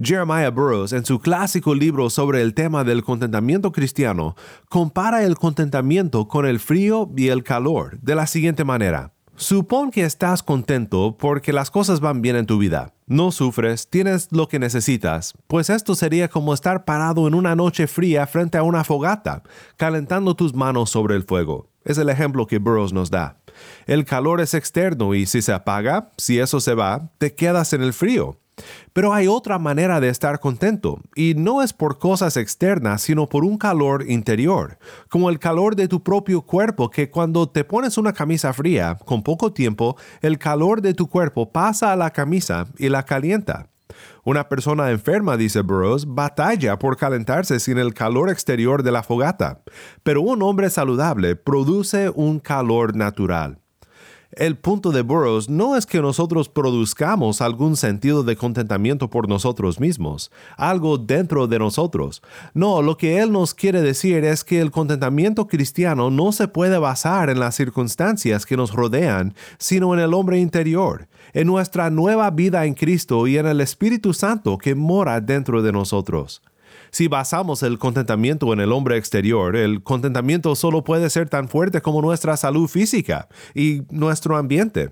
Jeremiah 0.00 0.50
Burroughs, 0.50 0.92
en 0.92 1.04
su 1.04 1.18
clásico 1.18 1.74
libro 1.74 2.08
sobre 2.08 2.40
el 2.40 2.54
tema 2.54 2.84
del 2.84 3.02
contentamiento 3.02 3.72
cristiano, 3.72 4.36
compara 4.68 5.24
el 5.24 5.34
contentamiento 5.34 6.28
con 6.28 6.46
el 6.46 6.60
frío 6.60 7.10
y 7.16 7.30
el 7.30 7.42
calor 7.42 7.98
de 8.00 8.14
la 8.14 8.28
siguiente 8.28 8.62
manera. 8.62 9.12
Supón 9.42 9.90
que 9.90 10.04
estás 10.04 10.40
contento 10.40 11.16
porque 11.18 11.52
las 11.52 11.72
cosas 11.72 11.98
van 11.98 12.22
bien 12.22 12.36
en 12.36 12.46
tu 12.46 12.58
vida. 12.58 12.94
No 13.08 13.32
sufres, 13.32 13.90
tienes 13.90 14.28
lo 14.30 14.46
que 14.46 14.60
necesitas, 14.60 15.34
pues 15.48 15.68
esto 15.68 15.96
sería 15.96 16.28
como 16.28 16.54
estar 16.54 16.84
parado 16.84 17.26
en 17.26 17.34
una 17.34 17.56
noche 17.56 17.88
fría 17.88 18.28
frente 18.28 18.56
a 18.56 18.62
una 18.62 18.84
fogata, 18.84 19.42
calentando 19.76 20.36
tus 20.36 20.54
manos 20.54 20.90
sobre 20.90 21.16
el 21.16 21.24
fuego. 21.24 21.66
Es 21.84 21.98
el 21.98 22.08
ejemplo 22.08 22.46
que 22.46 22.58
Burroughs 22.58 22.92
nos 22.92 23.10
da. 23.10 23.40
El 23.86 24.04
calor 24.04 24.40
es 24.40 24.54
externo 24.54 25.12
y 25.12 25.26
si 25.26 25.42
se 25.42 25.52
apaga, 25.52 26.12
si 26.16 26.38
eso 26.38 26.60
se 26.60 26.74
va, 26.74 27.10
te 27.18 27.34
quedas 27.34 27.72
en 27.72 27.82
el 27.82 27.92
frío. 27.92 28.38
Pero 28.92 29.12
hay 29.12 29.28
otra 29.28 29.58
manera 29.58 30.00
de 30.00 30.08
estar 30.08 30.40
contento, 30.40 31.00
y 31.14 31.34
no 31.34 31.62
es 31.62 31.72
por 31.72 31.98
cosas 31.98 32.36
externas, 32.36 33.02
sino 33.02 33.28
por 33.28 33.44
un 33.44 33.58
calor 33.58 34.08
interior, 34.08 34.78
como 35.08 35.30
el 35.30 35.38
calor 35.38 35.76
de 35.76 35.88
tu 35.88 36.02
propio 36.02 36.42
cuerpo, 36.42 36.90
que 36.90 37.10
cuando 37.10 37.48
te 37.48 37.64
pones 37.64 37.98
una 37.98 38.12
camisa 38.12 38.52
fría, 38.52 38.98
con 39.04 39.22
poco 39.22 39.52
tiempo, 39.52 39.96
el 40.20 40.38
calor 40.38 40.82
de 40.82 40.94
tu 40.94 41.08
cuerpo 41.08 41.50
pasa 41.50 41.92
a 41.92 41.96
la 41.96 42.10
camisa 42.10 42.66
y 42.78 42.88
la 42.88 43.04
calienta. 43.04 43.68
Una 44.24 44.48
persona 44.48 44.90
enferma, 44.90 45.36
dice 45.36 45.60
Burroughs, 45.60 46.06
batalla 46.06 46.78
por 46.78 46.96
calentarse 46.96 47.60
sin 47.60 47.78
el 47.78 47.94
calor 47.94 48.30
exterior 48.30 48.82
de 48.82 48.92
la 48.92 49.02
fogata, 49.02 49.62
pero 50.02 50.22
un 50.22 50.42
hombre 50.42 50.70
saludable 50.70 51.36
produce 51.36 52.10
un 52.14 52.38
calor 52.38 52.96
natural. 52.96 53.61
El 54.32 54.56
punto 54.56 54.92
de 54.92 55.02
Burroughs 55.02 55.50
no 55.50 55.76
es 55.76 55.84
que 55.84 56.00
nosotros 56.00 56.48
produzcamos 56.48 57.42
algún 57.42 57.76
sentido 57.76 58.22
de 58.22 58.34
contentamiento 58.34 59.10
por 59.10 59.28
nosotros 59.28 59.78
mismos, 59.78 60.30
algo 60.56 60.96
dentro 60.96 61.46
de 61.48 61.58
nosotros. 61.58 62.22
No, 62.54 62.80
lo 62.80 62.96
que 62.96 63.20
él 63.20 63.30
nos 63.30 63.52
quiere 63.52 63.82
decir 63.82 64.24
es 64.24 64.42
que 64.42 64.62
el 64.62 64.70
contentamiento 64.70 65.48
cristiano 65.48 66.10
no 66.10 66.32
se 66.32 66.48
puede 66.48 66.78
basar 66.78 67.28
en 67.28 67.40
las 67.40 67.56
circunstancias 67.56 68.46
que 68.46 68.56
nos 68.56 68.72
rodean, 68.72 69.34
sino 69.58 69.92
en 69.92 70.00
el 70.00 70.14
hombre 70.14 70.38
interior, 70.40 71.08
en 71.34 71.46
nuestra 71.46 71.90
nueva 71.90 72.30
vida 72.30 72.64
en 72.64 72.72
Cristo 72.72 73.26
y 73.26 73.36
en 73.36 73.44
el 73.44 73.60
Espíritu 73.60 74.14
Santo 74.14 74.56
que 74.56 74.74
mora 74.74 75.20
dentro 75.20 75.60
de 75.60 75.72
nosotros. 75.72 76.40
Si 76.94 77.08
basamos 77.08 77.62
el 77.62 77.78
contentamiento 77.78 78.52
en 78.52 78.60
el 78.60 78.70
hombre 78.70 78.98
exterior, 78.98 79.56
el 79.56 79.82
contentamiento 79.82 80.54
solo 80.54 80.84
puede 80.84 81.08
ser 81.08 81.26
tan 81.26 81.48
fuerte 81.48 81.80
como 81.80 82.02
nuestra 82.02 82.36
salud 82.36 82.68
física 82.68 83.28
y 83.54 83.84
nuestro 83.90 84.36
ambiente. 84.36 84.90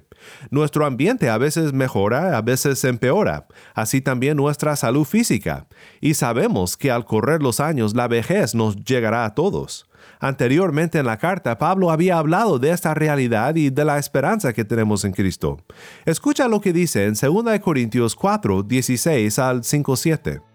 Nuestro 0.51 0.87
ambiente 0.87 1.29
a 1.29 1.37
veces 1.37 1.75
mejora, 1.75 2.39
a 2.39 2.41
veces 2.41 2.83
empeora, 2.85 3.47
así 3.75 4.01
también 4.01 4.39
nuestra 4.39 4.77
salud 4.77 5.05
física. 5.05 5.67
Y 6.01 6.15
sabemos 6.15 6.79
que 6.79 6.91
al 6.91 7.05
correr 7.05 7.43
los 7.43 7.61
años 7.61 7.95
la 7.95 8.09
vejez 8.09 8.55
nos 8.55 8.77
llegará 8.77 9.27
a 9.27 9.35
todos. 9.35 9.87
Anteriormente 10.21 10.99
en 10.99 11.05
la 11.05 11.19
carta, 11.19 11.59
Pablo 11.59 11.91
había 11.91 12.17
hablado 12.17 12.59
de 12.59 12.71
esta 12.71 12.95
realidad 12.95 13.57
y 13.57 13.69
de 13.69 13.85
la 13.85 13.99
esperanza 13.99 14.55
que 14.55 14.65
tenemos 14.65 15.05
en 15.05 15.13
Cristo. 15.13 15.59
Escucha 16.07 16.49
lo 16.49 16.63
que 16.63 16.73
dice 16.73 17.05
en 17.05 17.13
2 17.13 17.61
Corintios 17.61 18.15
4, 18.15 18.63
16 18.63 19.39
al 19.39 19.65
5, 19.65 19.97
7. 19.97 20.50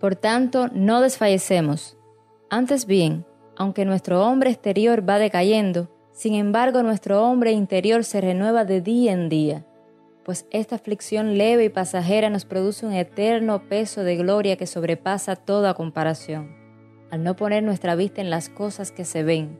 Por 0.00 0.14
tanto, 0.14 0.68
no 0.72 1.00
desfallecemos. 1.00 1.96
Antes 2.50 2.86
bien, 2.86 3.26
aunque 3.56 3.84
nuestro 3.84 4.24
hombre 4.24 4.50
exterior 4.50 5.08
va 5.08 5.18
decayendo, 5.18 5.90
sin 6.12 6.34
embargo 6.34 6.82
nuestro 6.82 7.24
hombre 7.24 7.52
interior 7.52 8.04
se 8.04 8.20
renueva 8.20 8.64
de 8.64 8.80
día 8.80 9.12
en 9.12 9.28
día, 9.28 9.66
pues 10.24 10.46
esta 10.50 10.76
aflicción 10.76 11.36
leve 11.36 11.64
y 11.64 11.68
pasajera 11.68 12.30
nos 12.30 12.44
produce 12.44 12.86
un 12.86 12.92
eterno 12.92 13.68
peso 13.68 14.04
de 14.04 14.16
gloria 14.16 14.56
que 14.56 14.66
sobrepasa 14.66 15.34
toda 15.34 15.74
comparación, 15.74 16.54
al 17.10 17.24
no 17.24 17.34
poner 17.34 17.64
nuestra 17.64 17.96
vista 17.96 18.20
en 18.20 18.30
las 18.30 18.48
cosas 18.48 18.92
que 18.92 19.04
se 19.04 19.24
ven, 19.24 19.58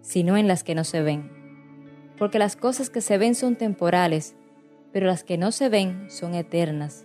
sino 0.00 0.36
en 0.36 0.48
las 0.48 0.64
que 0.64 0.74
no 0.74 0.82
se 0.82 1.02
ven. 1.02 1.30
Porque 2.18 2.38
las 2.38 2.56
cosas 2.56 2.90
que 2.90 3.02
se 3.02 3.18
ven 3.18 3.34
son 3.34 3.54
temporales, 3.54 4.34
pero 4.92 5.06
las 5.06 5.22
que 5.22 5.38
no 5.38 5.52
se 5.52 5.68
ven 5.68 6.06
son 6.08 6.34
eternas 6.34 7.04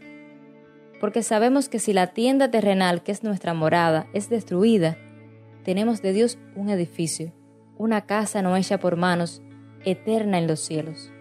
porque 1.01 1.23
sabemos 1.23 1.67
que 1.67 1.79
si 1.79 1.93
la 1.93 2.13
tienda 2.13 2.51
terrenal, 2.51 3.01
que 3.01 3.11
es 3.11 3.23
nuestra 3.23 3.55
morada, 3.55 4.05
es 4.13 4.29
destruida, 4.29 4.99
tenemos 5.63 6.03
de 6.03 6.13
Dios 6.13 6.37
un 6.55 6.69
edificio, 6.69 7.33
una 7.75 8.05
casa 8.05 8.43
no 8.43 8.55
hecha 8.55 8.79
por 8.79 8.97
manos, 8.97 9.41
eterna 9.83 10.37
en 10.37 10.45
los 10.45 10.59
cielos. 10.59 11.11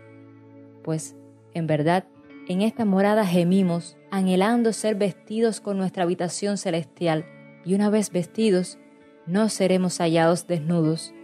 Pues, 0.85 1.17
en 1.55 1.67
verdad, 1.67 2.05
en 2.47 2.61
esta 2.61 2.85
morada 2.85 3.25
gemimos, 3.25 3.97
anhelando 4.11 4.75
ser 4.75 4.97
vestidos 4.97 5.63
con 5.63 5.79
nuestra 5.79 6.03
habitación 6.03 6.59
celestial, 6.59 7.25
y 7.65 7.75
una 7.75 7.89
vez 7.89 8.13
vestidos, 8.13 8.79
no 9.27 9.49
seremos 9.49 9.97
hallados 9.97 10.47
desnudos, 10.47 11.15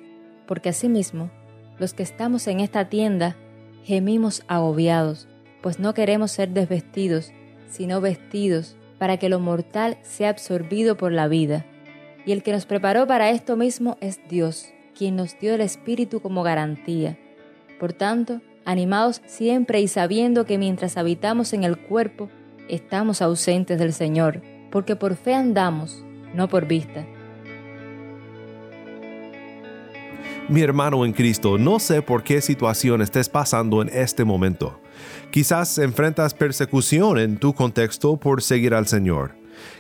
porque 0.47 0.71
asimismo, 0.71 1.31
los 1.79 1.92
que 1.92 2.03
estamos 2.03 2.47
en 2.47 2.61
esta 2.61 2.88
tienda, 2.88 3.37
gemimos 3.85 4.45
agobiados, 4.49 5.29
pues 5.61 5.79
no 5.79 5.92
queremos 5.92 6.31
ser 6.31 6.49
desvestidos, 6.51 7.33
sino 7.69 8.01
vestidos 8.01 8.77
para 8.99 9.19
que 9.19 9.29
lo 9.29 9.41
mortal 9.41 9.99
sea 10.03 10.31
absorbido 10.31 10.97
por 10.97 11.13
la 11.13 11.29
vida. 11.29 11.65
Y 12.25 12.33
el 12.33 12.43
que 12.43 12.53
nos 12.53 12.67
preparó 12.67 13.07
para 13.07 13.31
esto 13.31 13.57
mismo 13.57 13.97
es 14.01 14.21
Dios, 14.29 14.73
quien 14.97 15.17
nos 15.17 15.39
dio 15.39 15.55
el 15.55 15.61
Espíritu 15.61 16.21
como 16.21 16.43
garantía. 16.43 17.19
Por 17.79 17.93
tanto, 17.93 18.41
animados 18.65 19.23
siempre 19.27 19.81
y 19.81 19.89
sabiendo 19.89 20.45
que 20.45 20.59
mientras 20.59 20.97
habitamos 20.97 21.53
en 21.53 21.65
el 21.65 21.79
cuerpo, 21.79 22.29
estamos 22.69 23.23
ausentes 23.23 23.79
del 23.79 23.93
Señor, 23.93 24.43
porque 24.71 24.97
por 24.97 25.15
fe 25.15 25.35
andamos, 25.35 26.05
no 26.35 26.49
por 26.49 26.67
vista. 26.67 27.07
Mi 30.49 30.61
hermano 30.63 31.05
en 31.05 31.13
Cristo, 31.13 31.59
no 31.59 31.79
sé 31.79 32.03
por 32.03 32.23
qué 32.23 32.41
situación 32.41 33.03
estés 33.03 33.29
pasando 33.29 33.83
en 33.83 33.89
este 33.89 34.25
momento. 34.25 34.79
Quizás 35.31 35.79
enfrentas 35.79 36.35
persecución 36.35 37.19
en 37.19 37.39
tu 37.39 37.55
contexto 37.55 38.17
por 38.17 38.43
seguir 38.43 38.75
al 38.75 38.87
Señor. 38.87 39.35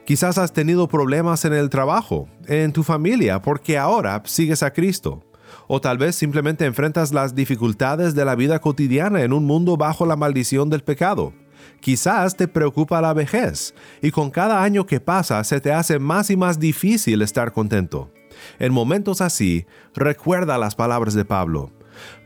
Quizás 0.04 0.38
has 0.38 0.52
tenido 0.52 0.88
problemas 0.88 1.44
en 1.44 1.52
el 1.52 1.70
trabajo, 1.70 2.28
en 2.46 2.72
tu 2.72 2.82
familia, 2.82 3.42
porque 3.42 3.78
ahora 3.78 4.22
sigues 4.24 4.62
a 4.62 4.72
Cristo. 4.72 5.22
O 5.68 5.80
tal 5.80 5.98
vez 5.98 6.16
simplemente 6.16 6.64
enfrentas 6.64 7.12
las 7.12 7.34
dificultades 7.34 8.14
de 8.14 8.24
la 8.24 8.34
vida 8.34 8.60
cotidiana 8.60 9.22
en 9.22 9.32
un 9.32 9.44
mundo 9.44 9.76
bajo 9.76 10.06
la 10.06 10.16
maldición 10.16 10.70
del 10.70 10.82
pecado. 10.82 11.32
Quizás 11.80 12.36
te 12.36 12.48
preocupa 12.48 13.00
la 13.00 13.12
vejez, 13.12 13.74
y 14.02 14.10
con 14.10 14.30
cada 14.30 14.62
año 14.62 14.86
que 14.86 15.00
pasa 15.00 15.42
se 15.44 15.60
te 15.60 15.72
hace 15.72 15.98
más 15.98 16.30
y 16.30 16.36
más 16.36 16.58
difícil 16.58 17.22
estar 17.22 17.52
contento. 17.52 18.10
En 18.58 18.72
momentos 18.72 19.20
así, 19.20 19.66
recuerda 19.94 20.58
las 20.58 20.74
palabras 20.74 21.14
de 21.14 21.24
Pablo, 21.24 21.70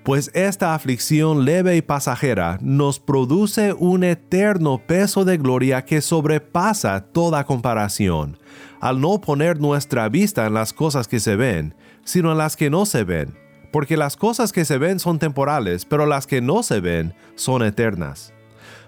pues 0.05 0.31
esta 0.35 0.75
aflicción 0.75 1.45
leve 1.45 1.77
y 1.77 1.83
pasajera 1.83 2.59
nos 2.61 2.99
produce 2.99 3.73
un 3.73 4.05
eterno 4.05 4.81
peso 4.87 5.25
de 5.25 5.37
gloria 5.37 5.85
que 5.85 6.01
sobrepasa 6.01 7.01
toda 7.13 7.45
comparación, 7.45 8.39
al 8.81 9.01
no 9.01 9.21
poner 9.21 9.61
nuestra 9.61 10.09
vista 10.09 10.47
en 10.47 10.55
las 10.55 10.73
cosas 10.73 11.09
que 11.09 11.21
se 11.21 11.37
ven, 11.37 11.75
sino 12.05 12.33
en 12.33 12.39
las 12.39 12.57
que 12.57 12.71
no 12.71 12.87
se 12.87 13.05
ven, 13.05 13.37
porque 13.73 13.97
las 13.97 14.17
cosas 14.17 14.53
que 14.53 14.65
se 14.65 14.79
ven 14.79 14.99
son 14.99 15.19
temporales, 15.19 15.85
pero 15.85 16.07
las 16.07 16.27
que 16.27 16.41
no 16.41 16.63
se 16.63 16.81
ven 16.81 17.15
son 17.35 17.63
eternas. 17.63 18.33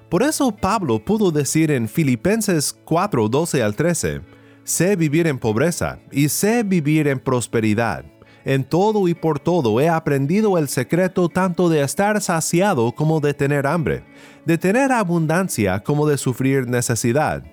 Por 0.08 0.22
eso 0.22 0.54
Pablo 0.54 1.02
pudo 1.02 1.30
decir 1.30 1.70
en 1.70 1.88
Filipenses 1.88 2.76
4, 2.84 3.28
12 3.28 3.62
al 3.62 3.74
13, 3.74 4.20
Sé 4.64 4.94
vivir 4.94 5.26
en 5.26 5.38
pobreza 5.38 5.98
y 6.12 6.28
sé 6.28 6.62
vivir 6.62 7.08
en 7.08 7.18
prosperidad. 7.18 8.04
En 8.44 8.64
todo 8.64 9.06
y 9.08 9.14
por 9.14 9.38
todo 9.38 9.80
he 9.80 9.88
aprendido 9.88 10.58
el 10.58 10.68
secreto 10.68 11.28
tanto 11.28 11.68
de 11.68 11.82
estar 11.82 12.20
saciado 12.20 12.92
como 12.92 13.20
de 13.20 13.34
tener 13.34 13.66
hambre, 13.66 14.04
de 14.44 14.58
tener 14.58 14.90
abundancia 14.90 15.80
como 15.80 16.06
de 16.08 16.18
sufrir 16.18 16.66
necesidad. 16.68 17.44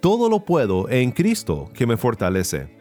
Todo 0.00 0.30
lo 0.30 0.44
puedo 0.44 0.88
en 0.88 1.10
Cristo 1.10 1.70
que 1.74 1.86
me 1.86 1.98
fortalece. 1.98 2.80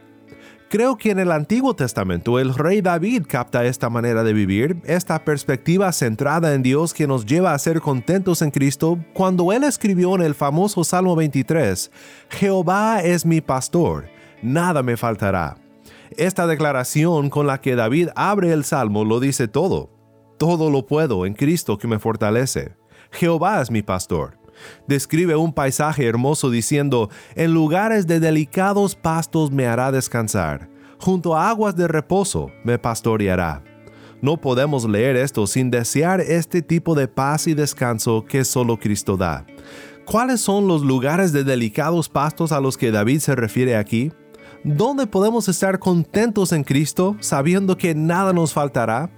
Creo 0.69 0.97
que 0.97 1.09
en 1.09 1.17
el 1.17 1.31
Antiguo 1.31 1.75
Testamento 1.75 2.37
el 2.37 2.53
rey 2.53 2.81
David 2.81 3.23
capta 3.27 3.65
esta 3.65 3.89
manera 3.89 4.23
de 4.23 4.33
vivir, 4.33 4.77
esta 4.85 5.25
perspectiva 5.25 5.91
centrada 5.91 6.53
en 6.53 6.61
Dios 6.61 6.93
que 6.93 7.07
nos 7.07 7.25
lleva 7.25 7.55
a 7.55 7.59
ser 7.59 7.81
contentos 7.81 8.43
en 8.43 8.51
Cristo, 8.51 8.99
cuando 9.13 9.51
él 9.51 9.63
escribió 9.63 10.13
en 10.13 10.21
el 10.21 10.35
famoso 10.35 10.83
Salmo 10.83 11.15
23, 11.15 11.89
Jehová 12.29 13.01
es 13.01 13.25
mi 13.25 13.41
pastor, 13.41 14.05
nada 14.43 14.83
me 14.83 14.95
faltará. 14.95 15.57
Esta 16.17 16.47
declaración 16.47 17.29
con 17.29 17.47
la 17.47 17.61
que 17.61 17.75
David 17.75 18.09
abre 18.15 18.51
el 18.51 18.63
Salmo 18.63 19.05
lo 19.05 19.19
dice 19.19 19.47
todo. 19.47 19.91
Todo 20.37 20.69
lo 20.69 20.85
puedo 20.85 21.25
en 21.25 21.33
Cristo 21.33 21.77
que 21.77 21.87
me 21.87 21.99
fortalece. 21.99 22.75
Jehová 23.11 23.61
es 23.61 23.71
mi 23.71 23.81
pastor. 23.81 24.37
Describe 24.87 25.35
un 25.35 25.53
paisaje 25.53 26.05
hermoso 26.05 26.49
diciendo, 26.49 27.09
en 27.35 27.53
lugares 27.53 28.07
de 28.07 28.19
delicados 28.19 28.95
pastos 28.95 29.51
me 29.51 29.67
hará 29.67 29.91
descansar, 29.91 30.69
junto 30.99 31.35
a 31.35 31.49
aguas 31.49 31.75
de 31.75 31.87
reposo 31.87 32.51
me 32.63 32.77
pastoreará. 32.77 33.63
No 34.21 34.35
podemos 34.35 34.83
leer 34.83 35.15
esto 35.15 35.47
sin 35.47 35.71
desear 35.71 36.19
este 36.19 36.61
tipo 36.61 36.93
de 36.93 37.07
paz 37.07 37.47
y 37.47 37.53
descanso 37.53 38.25
que 38.25 38.43
solo 38.43 38.77
Cristo 38.77 39.15
da. 39.15 39.45
¿Cuáles 40.05 40.41
son 40.41 40.67
los 40.67 40.81
lugares 40.81 41.31
de 41.31 41.43
delicados 41.43 42.09
pastos 42.09 42.51
a 42.51 42.59
los 42.59 42.77
que 42.77 42.91
David 42.91 43.19
se 43.19 43.35
refiere 43.35 43.77
aquí? 43.77 44.11
¿Dónde 44.63 45.07
podemos 45.07 45.47
estar 45.47 45.79
contentos 45.79 46.51
en 46.51 46.65
Cristo 46.65 47.15
sabiendo 47.21 47.77
que 47.77 47.95
nada 47.95 48.33
nos 48.33 48.51
faltará? 48.51 49.09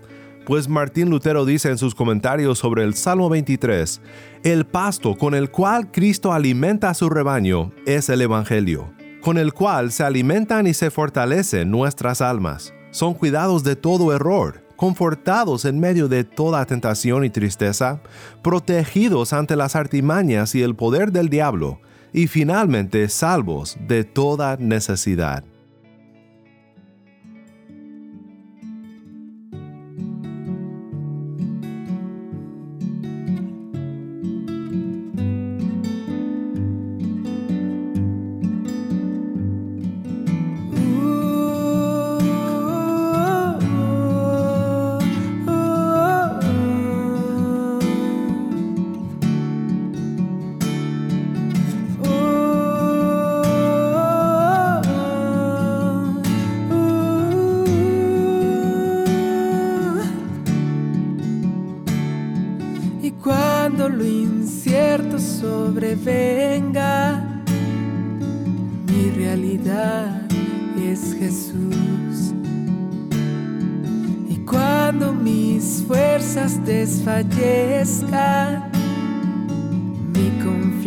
Pues 0.45 0.69
Martín 0.69 1.10
Lutero 1.10 1.45
dice 1.45 1.69
en 1.69 1.80
sus 1.80 1.95
comentarios 1.95 2.60
sobre 2.60 2.84
el 2.84 2.93
Salmo 2.93 3.27
23, 3.27 4.01
el 4.43 4.67
pasto 4.67 5.17
con 5.17 5.34
el 5.34 5.49
cual 5.49 5.91
Cristo 5.91 6.32
alimenta 6.32 6.91
a 6.91 6.93
su 6.93 7.10
rebaño 7.10 7.71
es 7.88 8.10
el 8.10 8.21
Evangelio, 8.21 8.93
con 9.21 9.39
el 9.39 9.51
cual 9.54 9.91
se 9.91 10.04
alimentan 10.04 10.67
y 10.67 10.75
se 10.75 10.91
fortalecen 10.91 11.71
nuestras 11.71 12.21
almas. 12.21 12.71
Son 12.91 13.15
cuidados 13.15 13.63
de 13.63 13.75
todo 13.75 14.13
error, 14.13 14.63
confortados 14.75 15.65
en 15.65 15.80
medio 15.80 16.08
de 16.08 16.23
toda 16.23 16.65
tentación 16.65 17.25
y 17.25 17.32
tristeza, 17.32 18.01
protegidos 18.43 19.34
ante 19.34 19.56
las 19.56 19.75
artimañas 19.75 20.54
y 20.54 20.62
el 20.62 20.75
poder 20.75 21.12
del 21.12 21.30
diablo, 21.30 21.80
y 22.13 22.28
finalmente 22.28 23.08
salvos 23.10 23.78
de 23.88 24.04
toda 24.04 24.58
necesidad. 24.58 25.43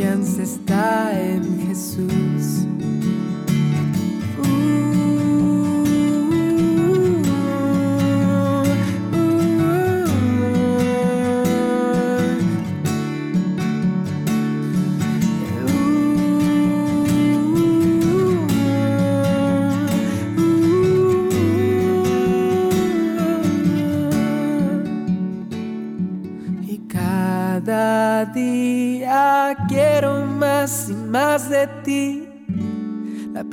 Confianza 0.04 0.42
está 0.42 1.18
en 1.18 1.66
Jesús. 1.66 2.66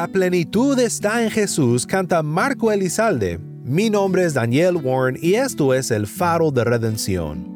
La 0.00 0.08
plenitud 0.08 0.78
está 0.78 1.22
en 1.22 1.30
Jesús 1.30 1.86
canta 1.86 2.22
Marco 2.22 2.72
Elizalde. 2.72 3.38
Mi 3.64 3.90
nombre 3.90 4.24
es 4.24 4.32
Daniel 4.32 4.76
Warren 4.76 5.18
y 5.20 5.34
esto 5.34 5.74
es 5.74 5.90
el 5.90 6.06
faro 6.06 6.50
de 6.50 6.64
redención. 6.64 7.49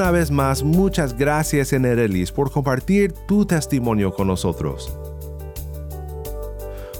Una 0.00 0.12
vez 0.12 0.30
más, 0.30 0.62
muchas 0.62 1.14
gracias 1.14 1.74
Enerelis 1.74 2.32
por 2.32 2.50
compartir 2.50 3.12
tu 3.28 3.44
testimonio 3.44 4.14
con 4.14 4.28
nosotros. 4.28 4.90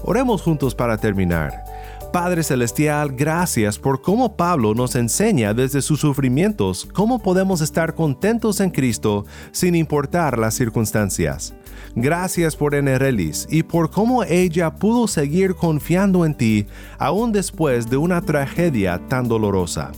Oremos 0.05 0.43
juntos 0.43 0.75
para 0.75 0.99
terminar. 0.99 1.65
Padre 2.13 2.43
Celestial, 2.43 3.13
gracias 3.13 3.79
por 3.79 4.03
cómo 4.03 4.37
Pablo 4.37 4.75
nos 4.75 4.97
enseña 4.97 5.55
desde 5.55 5.81
sus 5.81 6.01
sufrimientos 6.01 6.87
cómo 6.93 7.19
podemos 7.19 7.63
estar 7.63 7.95
contentos 7.95 8.61
en 8.61 8.69
Cristo 8.69 9.25
sin 9.51 9.77
importar 9.77 10.39
las 10.39 10.53
circunstancias. 10.53 11.55
Gracias 11.95 12.55
por 12.55 12.75
Enerelis 12.75 13.47
y 13.49 13.63
por 13.63 13.91
cómo 13.91 14.25
ella 14.25 14.75
pudo 14.75 15.09
seguir 15.09 15.55
confiando 15.55 16.27
en 16.27 16.35
ti 16.35 16.67
aún 16.99 17.33
después 17.33 17.89
de 17.89 17.97
una 17.97 18.21
tragedia 18.21 19.01
tan 19.09 19.27
dolorosa 19.27 19.91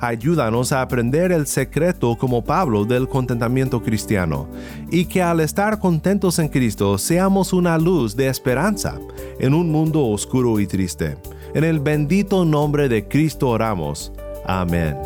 ayúdanos 0.00 0.72
a 0.72 0.82
aprender 0.82 1.32
el 1.32 1.46
secreto 1.46 2.16
como 2.16 2.44
Pablo 2.44 2.84
del 2.84 3.08
contentamiento 3.08 3.82
cristiano, 3.82 4.48
y 4.90 5.06
que 5.06 5.22
al 5.22 5.40
estar 5.40 5.78
contentos 5.78 6.38
en 6.38 6.48
Cristo 6.48 6.98
seamos 6.98 7.52
una 7.52 7.78
luz 7.78 8.16
de 8.16 8.28
esperanza 8.28 8.98
en 9.38 9.54
un 9.54 9.70
mundo 9.70 10.06
oscuro 10.06 10.60
y 10.60 10.66
triste. 10.66 11.16
En 11.54 11.64
el 11.64 11.80
bendito 11.80 12.44
nombre 12.44 12.88
de 12.88 13.08
Cristo 13.08 13.48
oramos. 13.48 14.12
Amén. 14.46 14.96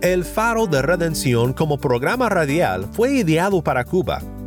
El 0.00 0.24
Faro 0.24 0.66
de 0.66 0.80
Redención 0.80 1.52
como 1.52 1.78
programa 1.78 2.30
radial 2.30 2.86
fue 2.90 3.12
ideado 3.12 3.62
para 3.62 3.84
Cuba 3.84 4.22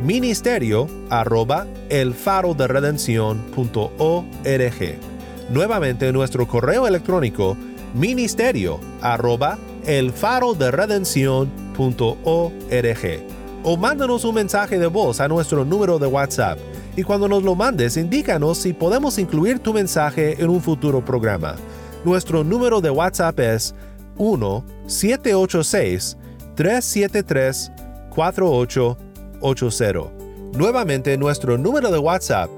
ministerio 0.00 0.88
arroba 1.10 1.66
el 1.88 2.14
faro 2.14 2.54
de 2.54 2.66
Nuevamente 5.50 6.12
nuestro 6.12 6.48
correo 6.48 6.86
electrónico 6.86 7.56
ministerio 7.94 8.80
arroba 9.00 9.58
el 9.86 10.12
faro 10.12 10.54
de 10.54 10.70
o 13.64 13.76
mándanos 13.76 14.24
un 14.24 14.34
mensaje 14.34 14.78
de 14.78 14.86
voz 14.86 15.20
a 15.20 15.28
nuestro 15.28 15.64
número 15.64 15.98
de 15.98 16.06
WhatsApp. 16.06 16.58
Y 16.96 17.02
cuando 17.02 17.28
nos 17.28 17.42
lo 17.42 17.54
mandes 17.54 17.96
indícanos 17.96 18.58
si 18.58 18.72
podemos 18.72 19.18
incluir 19.18 19.58
tu 19.60 19.72
mensaje 19.72 20.42
en 20.42 20.50
un 20.50 20.60
futuro 20.60 21.04
programa. 21.04 21.56
Nuestro 22.04 22.44
número 22.44 22.80
de 22.80 22.90
WhatsApp 22.90 23.38
es 23.40 23.74
1 24.16 24.64
786 29.42 29.42
373 29.42 29.82
48 29.82 30.22
Nuevamente 30.54 31.16
nuestro 31.16 31.56
número 31.58 31.90
de 31.90 31.98
WhatsApp 31.98 32.48